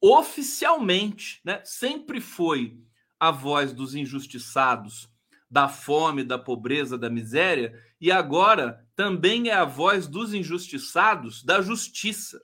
[0.00, 1.62] oficialmente, né?
[1.64, 2.78] Sempre foi
[3.18, 5.10] a voz dos injustiçados,
[5.50, 11.60] da fome, da pobreza, da miséria, e agora também é a voz dos injustiçados da
[11.60, 12.40] justiça.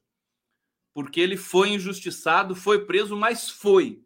[0.93, 4.05] Porque ele foi injustiçado, foi preso, mas foi.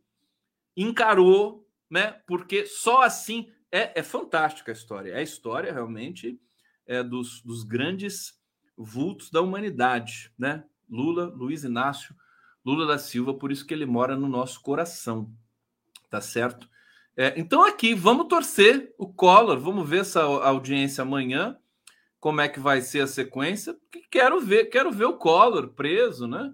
[0.76, 2.20] Encarou, né?
[2.26, 5.12] Porque só assim é, é fantástica a história.
[5.12, 6.40] É a história realmente
[6.90, 8.34] é, dos, dos grandes
[8.76, 10.64] vultos da humanidade, né?
[10.88, 12.16] Lula, Luiz Inácio
[12.64, 15.32] Lula da Silva, por isso que ele mora no nosso coração,
[16.10, 16.68] tá certo?
[17.16, 21.56] É, então aqui, vamos torcer o Collor, vamos ver essa audiência amanhã,
[22.18, 23.76] como é que vai ser a sequência.
[24.10, 26.52] Quero ver, quero ver o Collor preso, né?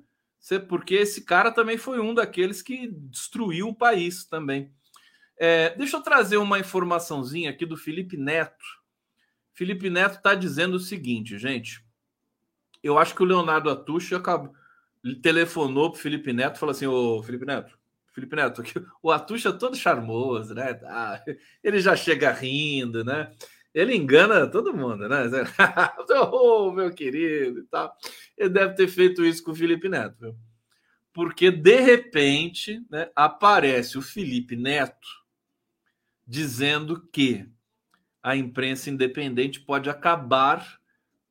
[0.68, 4.72] Porque esse cara também foi um daqueles que destruiu o país também.
[5.36, 8.64] É, deixa eu trazer uma informaçãozinha aqui do Felipe Neto.
[9.56, 11.82] Felipe Neto está dizendo o seguinte, gente.
[12.82, 14.52] Eu acho que o Leonardo Atucho acabou,
[15.22, 17.76] telefonou para Felipe Neto e falou assim: Ô Felipe Neto,
[18.12, 18.62] Felipe Neto,
[19.02, 20.78] o Atucho é todo charmoso, né?
[20.84, 21.24] Ah,
[21.64, 23.32] ele já chega rindo, né?
[23.72, 25.24] Ele engana todo mundo, né?
[26.30, 27.96] Ô, oh, meu querido e tal.
[28.36, 30.36] Ele deve ter feito isso com o Felipe Neto, viu?
[31.14, 35.08] Porque de repente né, aparece o Felipe Neto
[36.26, 37.48] dizendo que
[38.26, 40.80] a imprensa independente pode acabar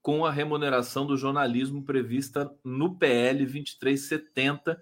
[0.02, 4.82] com a remuneração do jornalismo prevista no PL 2370,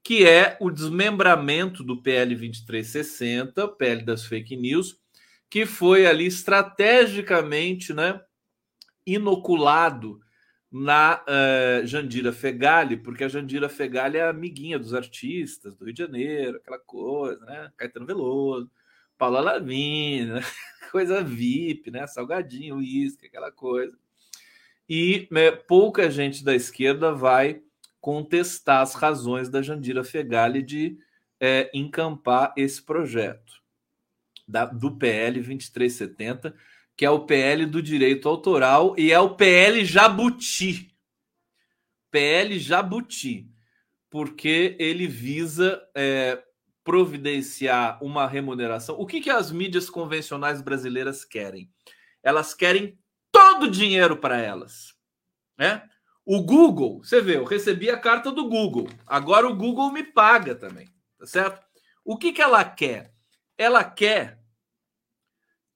[0.00, 5.00] que é o desmembramento do PL 2360, PL das fake news,
[5.50, 8.20] que foi ali estrategicamente né,
[9.04, 10.20] inoculado
[10.70, 16.02] na uh, Jandira Fegali, porque a Jandira Fegali é amiguinha dos artistas do Rio de
[16.04, 17.72] Janeiro, aquela coisa, né?
[17.76, 18.70] Caetano Veloso,
[19.18, 20.40] Paula Lavigne, né?
[20.90, 22.06] coisa VIP, né?
[22.06, 23.98] Salgadinho, uísque, aquela coisa
[24.88, 27.60] e né, pouca gente da esquerda vai
[28.00, 30.98] contestar as razões da Jandira Fegali de
[31.38, 33.60] é, encampar esse projeto
[34.46, 36.54] da, do PL 2370,
[36.96, 40.90] que é o PL do direito autoral e é o PL Jabuti.
[42.10, 43.46] PL Jabuti,
[44.08, 46.42] porque ele visa é,
[46.88, 48.98] providenciar uma remuneração.
[48.98, 51.70] O que, que as mídias convencionais brasileiras querem?
[52.22, 52.98] Elas querem
[53.30, 54.94] todo o dinheiro para elas.
[55.58, 55.86] Né?
[56.24, 58.88] O Google, você vê, eu recebi a carta do Google.
[59.06, 61.62] Agora o Google me paga também, tá certo?
[62.02, 63.12] O que, que ela quer?
[63.58, 64.40] Ela quer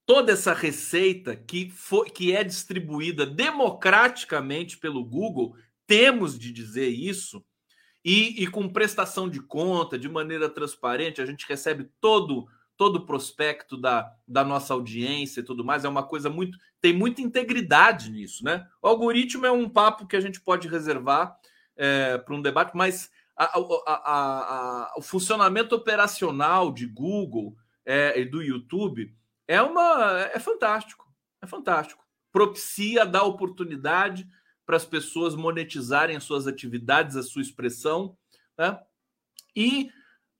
[0.07, 5.55] toda essa receita que, for, que é distribuída democraticamente pelo Google,
[5.87, 7.45] temos de dizer isso,
[8.05, 12.47] e, e com prestação de conta, de maneira transparente, a gente recebe todo
[12.77, 15.85] todo o prospecto da, da nossa audiência e tudo mais.
[15.85, 16.59] É uma coisa muito.
[16.81, 18.67] Tem muita integridade nisso, né?
[18.83, 21.37] O algoritmo é um papo que a gente pode reservar
[21.77, 28.25] é, para um debate, mas a, a, a, o funcionamento operacional de Google é, e
[28.25, 29.15] do YouTube
[29.47, 31.07] é uma é fantástico.
[31.41, 32.05] É fantástico.
[32.33, 34.27] Propicia dar oportunidade
[34.73, 38.17] para as pessoas monetizarem as suas atividades, a sua expressão,
[38.57, 38.81] né?
[39.55, 39.91] E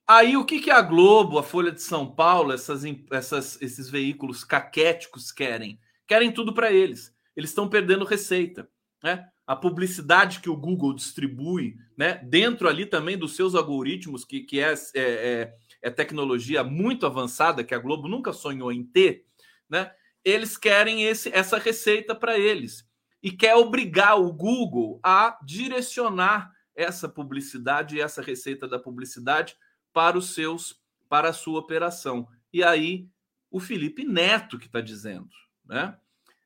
[0.09, 4.43] Aí o que, que a Globo, a Folha de São Paulo, essas, essas, esses veículos
[4.43, 5.79] caquéticos querem?
[6.09, 7.15] Querem tudo para eles.
[7.37, 8.69] Eles estão perdendo receita.
[9.03, 9.25] Né?
[9.47, 12.21] A publicidade que o Google distribui, né?
[12.25, 17.65] dentro ali também dos seus algoritmos, que, que é, é, é, é tecnologia muito avançada,
[17.65, 19.25] que a Globo nunca sonhou em ter,
[19.71, 19.93] né?
[20.25, 22.85] eles querem esse, essa receita para eles.
[23.23, 29.57] E quer obrigar o Google a direcionar essa publicidade e essa receita da publicidade
[29.93, 32.27] para os seus, para a sua operação.
[32.53, 33.07] E aí
[33.51, 35.31] o Felipe Neto que está dizendo,
[35.65, 35.97] né?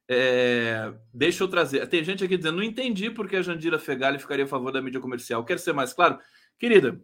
[0.09, 1.87] É, deixa eu trazer.
[1.89, 5.01] Tem gente aqui dizendo: não entendi porque a Jandira Fegali ficaria a favor da mídia
[5.01, 5.45] comercial.
[5.45, 6.19] Quer ser mais claro?
[6.59, 7.01] Querida,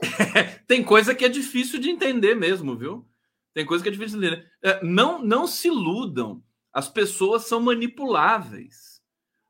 [0.66, 3.08] tem coisa que é difícil de entender mesmo, viu?
[3.52, 4.52] Tem coisa que é difícil de entender.
[4.62, 6.42] É, não, não se iludam.
[6.72, 8.97] As pessoas são manipuláveis.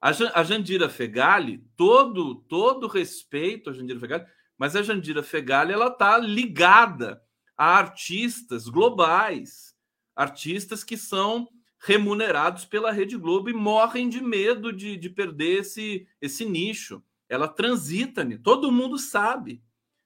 [0.01, 0.13] A,
[0.45, 4.27] Jandira Fegali, todo, todo respeito a Jandira Fegali,
[4.57, 7.23] mas a Jandira Fegali ela está ligada
[7.57, 9.75] a artistas globais,
[10.15, 11.49] artistas que são
[11.81, 17.03] remunerados pela Rede Globo e morrem de medo de, de perder esse, esse nicho.
[17.29, 19.63] ela transita, todo mundo sabe.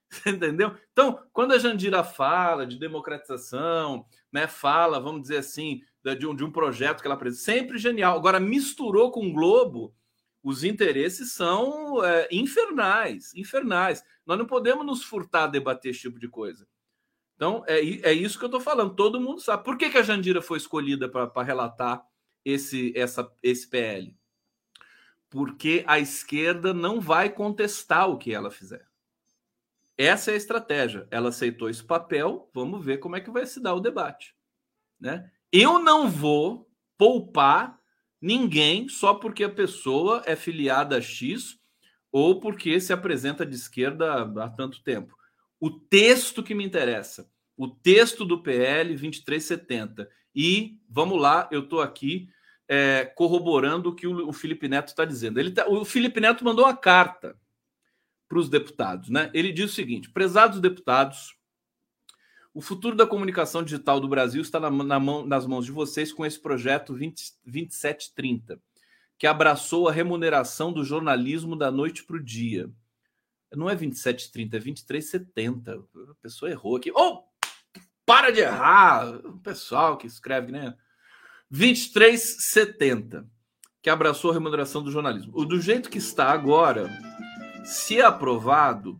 [0.25, 0.75] Entendeu?
[0.91, 6.43] Então, quando a Jandira fala de democratização, né, fala, vamos dizer assim, de um, de
[6.43, 8.17] um projeto que ela apresenta, sempre genial.
[8.17, 9.95] Agora, misturou com o Globo,
[10.43, 14.03] os interesses são é, infernais, infernais.
[14.25, 16.67] Nós não podemos nos furtar a debater esse tipo de coisa.
[17.35, 18.95] Então, é, é isso que eu estou falando.
[18.95, 19.63] Todo mundo sabe.
[19.63, 22.05] Por que, que a Jandira foi escolhida para relatar
[22.43, 24.17] esse, essa, esse PL?
[25.29, 28.85] Porque a esquerda não vai contestar o que ela fizer.
[29.97, 31.07] Essa é a estratégia.
[31.09, 34.35] Ela aceitou esse papel, vamos ver como é que vai se dar o debate.
[34.99, 35.31] Né?
[35.55, 37.79] Eu não vou poupar
[38.19, 41.59] ninguém só porque a pessoa é filiada a X
[42.11, 45.15] ou porque se apresenta de esquerda há tanto tempo.
[45.59, 50.09] O texto que me interessa, o texto do PL 2370.
[50.35, 52.27] E vamos lá, eu estou aqui
[52.67, 55.39] é, corroborando o que o, Felipe Neto está dizendo.
[55.39, 57.37] Ele tá, o Felipe Neto mandou uma carta
[58.27, 59.09] para os deputados.
[59.09, 59.29] Né?
[59.35, 61.35] Ele diz o seguinte: prezados deputados,
[62.53, 66.13] o futuro da comunicação digital do Brasil está na, na mão, nas mãos de vocês
[66.13, 68.61] com esse projeto 20, 2730,
[69.17, 72.69] que abraçou a remuneração do jornalismo da noite para o dia.
[73.51, 75.83] Não é 2730, é 2370.
[76.11, 76.91] A pessoa errou aqui.
[76.93, 77.23] Oh,
[78.05, 79.15] para de errar!
[79.25, 80.75] O pessoal que escreve, né?
[81.49, 83.27] 2370,
[83.81, 85.45] que abraçou a remuneração do jornalismo.
[85.45, 86.89] Do jeito que está agora,
[87.63, 88.99] se aprovado,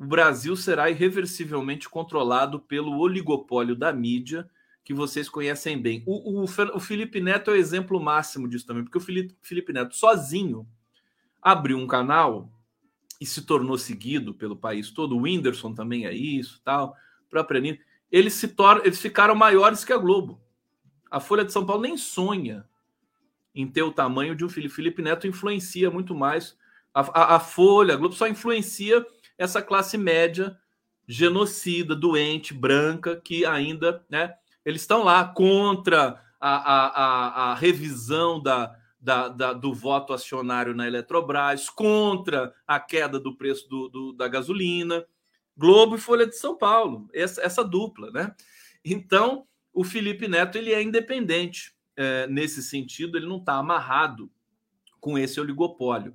[0.00, 4.48] o Brasil será irreversivelmente controlado pelo oligopólio da mídia,
[4.82, 6.02] que vocês conhecem bem.
[6.06, 9.74] O, o, o Felipe Neto é o exemplo máximo disso também, porque o Felipe, Felipe
[9.74, 10.66] Neto sozinho
[11.42, 12.50] abriu um canal
[13.20, 15.14] e se tornou seguido pelo país todo.
[15.14, 16.96] O Whindersson também é isso, tal,
[17.28, 17.84] própria Anitta.
[18.10, 18.50] Eles se
[18.82, 20.40] eles ficaram maiores que a Globo.
[21.10, 22.64] A Folha de São Paulo nem sonha
[23.54, 24.74] em ter o tamanho de um Felipe.
[24.74, 26.56] Felipe Neto influencia muito mais.
[26.94, 29.04] A, a, a Folha, a Globo só influencia
[29.40, 30.54] essa classe média
[31.08, 34.34] genocida, doente, branca, que ainda, né,
[34.64, 40.74] eles estão lá contra a, a, a, a revisão da, da, da, do voto acionário
[40.74, 45.06] na Eletrobras, contra a queda do preço do, do, da gasolina,
[45.56, 48.34] Globo e Folha de São Paulo, essa, essa dupla, né?
[48.84, 54.30] Então, o Felipe Neto ele é independente é, nesse sentido, ele não está amarrado
[55.00, 56.14] com esse oligopólio.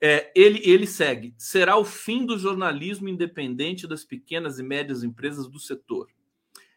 [0.00, 1.34] É, ele, ele segue.
[1.36, 6.08] Será o fim do jornalismo independente das pequenas e médias empresas do setor.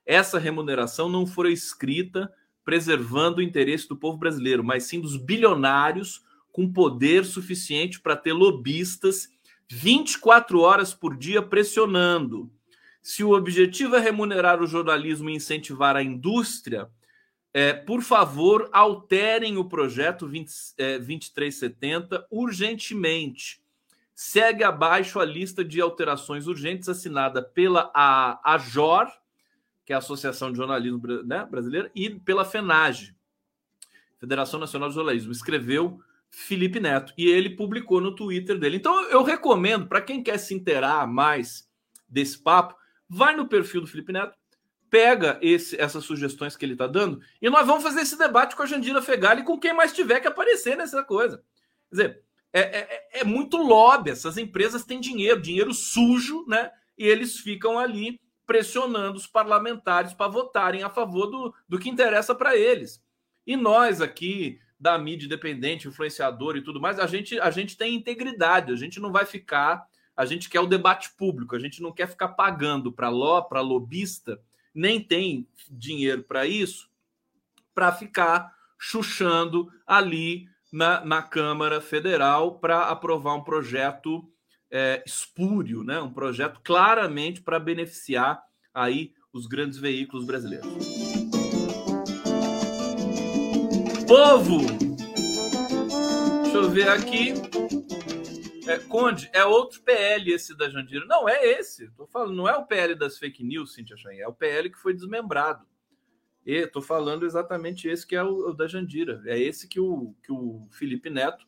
[0.06, 2.32] Essa remuneração não foi escrita
[2.64, 8.34] preservando o interesse do povo brasileiro, mas sim dos bilionários com poder suficiente para ter
[8.34, 9.30] lobistas
[9.70, 12.52] 24 horas por dia pressionando.
[13.02, 16.90] Se o objetivo é remunerar o jornalismo e incentivar a indústria,
[17.54, 23.62] é, por favor, alterem o projeto 20, é, 2370 urgentemente.
[24.14, 29.12] Segue abaixo a lista de alterações urgentes assinada pela a, AJOR,
[29.86, 33.16] que é a Associação de Jornalismo né, Brasileira, e pela FENAGE,
[34.20, 35.32] Federação Nacional de Jornalismo.
[35.32, 36.00] Escreveu
[36.30, 38.78] Felipe Neto e ele publicou no Twitter dele.
[38.78, 41.70] Então eu recomendo para quem quer se inteirar mais
[42.08, 42.76] desse papo,
[43.10, 44.38] vai no perfil do Felipe Neto,
[44.92, 48.62] pega esse, essas sugestões que ele está dando e nós vamos fazer esse debate com
[48.62, 51.38] a Jandira Fegali e com quem mais tiver que aparecer nessa coisa.
[51.90, 56.70] Quer dizer, é, é, é muito lobby, essas empresas têm dinheiro, dinheiro sujo, né?
[56.98, 62.36] E eles ficam ali pressionando os parlamentares para votarem a favor do, do que interessa
[62.36, 63.02] para eles.
[63.48, 67.96] E nós aqui, da mídia independente, influenciador e tudo mais, a gente, a gente tem
[67.96, 69.88] integridade, a gente não vai ficar,
[70.18, 73.62] a gente quer o debate público, a gente não quer ficar pagando para lo, para
[73.62, 74.38] lobista
[74.74, 76.90] nem tem dinheiro para isso,
[77.74, 84.28] para ficar chuchando ali na, na Câmara Federal para aprovar um projeto
[84.72, 86.00] é, espúrio, né?
[86.00, 88.42] um projeto claramente para beneficiar
[88.74, 90.68] aí os grandes veículos brasileiros.
[94.08, 94.60] Povo!
[96.44, 97.34] Deixa eu ver aqui.
[98.68, 101.06] É, Conde, é outro PL esse da Jandira.
[101.06, 101.90] Não, é esse.
[101.92, 104.78] Tô falando, não é o PL das fake news, Cintia Chain, é o PL que
[104.78, 105.66] foi desmembrado.
[106.46, 109.22] E tô falando exatamente esse que é o, o da Jandira.
[109.26, 111.46] É esse que o, que o Felipe Neto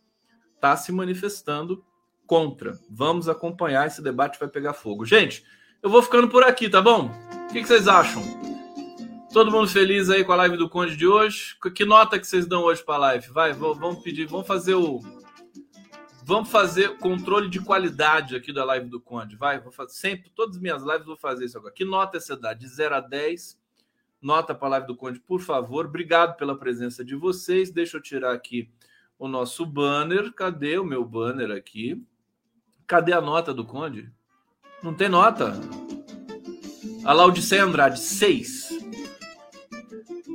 [0.56, 1.84] está se manifestando
[2.26, 2.78] contra.
[2.90, 5.06] Vamos acompanhar esse debate, vai pegar fogo.
[5.06, 5.44] Gente,
[5.82, 7.12] eu vou ficando por aqui, tá bom?
[7.50, 8.24] O que, que vocês acham?
[9.34, 11.58] Todo mundo feliz aí com a live do Conde de hoje?
[11.76, 13.28] Que nota que vocês dão hoje para a live?
[13.30, 15.00] Vai, vamos pedir, vamos fazer o
[16.26, 19.36] Vamos fazer controle de qualidade aqui da live do Conde.
[19.36, 21.74] Vai, vou fazer sempre, todas as minhas lives vou fazer isso agora.
[21.74, 22.54] Que nota você dá?
[22.54, 23.60] De 0 a 10.
[24.22, 25.86] Nota para a live do Conde, por favor.
[25.86, 27.72] Obrigado pela presença de vocês.
[27.72, 28.70] Deixa eu tirar aqui
[29.20, 30.32] o nosso banner.
[30.32, 32.02] Cadê o meu banner aqui?
[32.88, 34.10] Cadê a nota do Conde?
[34.82, 35.54] Não tem nota.
[37.04, 38.70] A Laudicea Andrade, 6.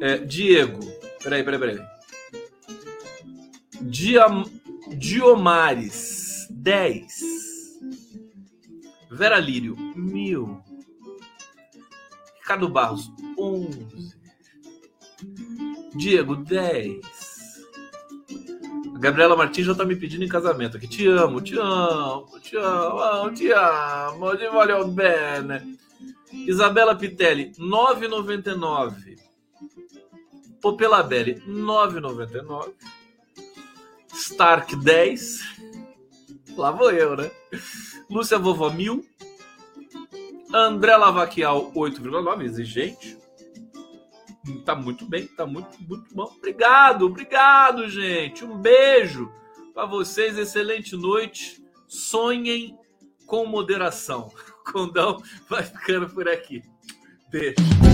[0.03, 0.81] É, Diego.
[1.23, 1.87] Peraí, peraí, peraí.
[3.81, 4.45] Diam,
[4.97, 7.07] Diomares, 10.
[9.11, 10.63] Vera Lírio, 1000.
[12.41, 14.17] Ricardo Barros, 11.
[15.95, 17.01] Diego, 10.
[18.95, 20.89] A Gabriela Martins já tá me pedindo em casamento aqui.
[20.89, 25.79] Te amo, te amo, te amo, te amo, te valeu bene.
[26.33, 29.17] Isabela Pitelli, 9,99.
[30.61, 32.75] Popelabelli, 9,99.
[34.13, 35.41] Stark, 10.
[36.57, 37.31] Lá vou eu, né?
[38.11, 39.05] Lúcia Vovó, 1000.
[40.53, 42.45] André Lavaquial, 8,9.
[42.45, 43.19] Exigente.
[44.65, 46.33] Tá muito bem, tá muito, muito bom.
[46.37, 48.45] Obrigado, obrigado, gente.
[48.45, 49.31] Um beijo
[49.75, 50.39] para vocês.
[50.39, 51.63] Excelente noite.
[51.87, 52.77] Sonhem
[53.27, 54.33] com moderação.
[54.61, 56.63] O Condão vai ficando por aqui.
[57.31, 57.88] Beijo.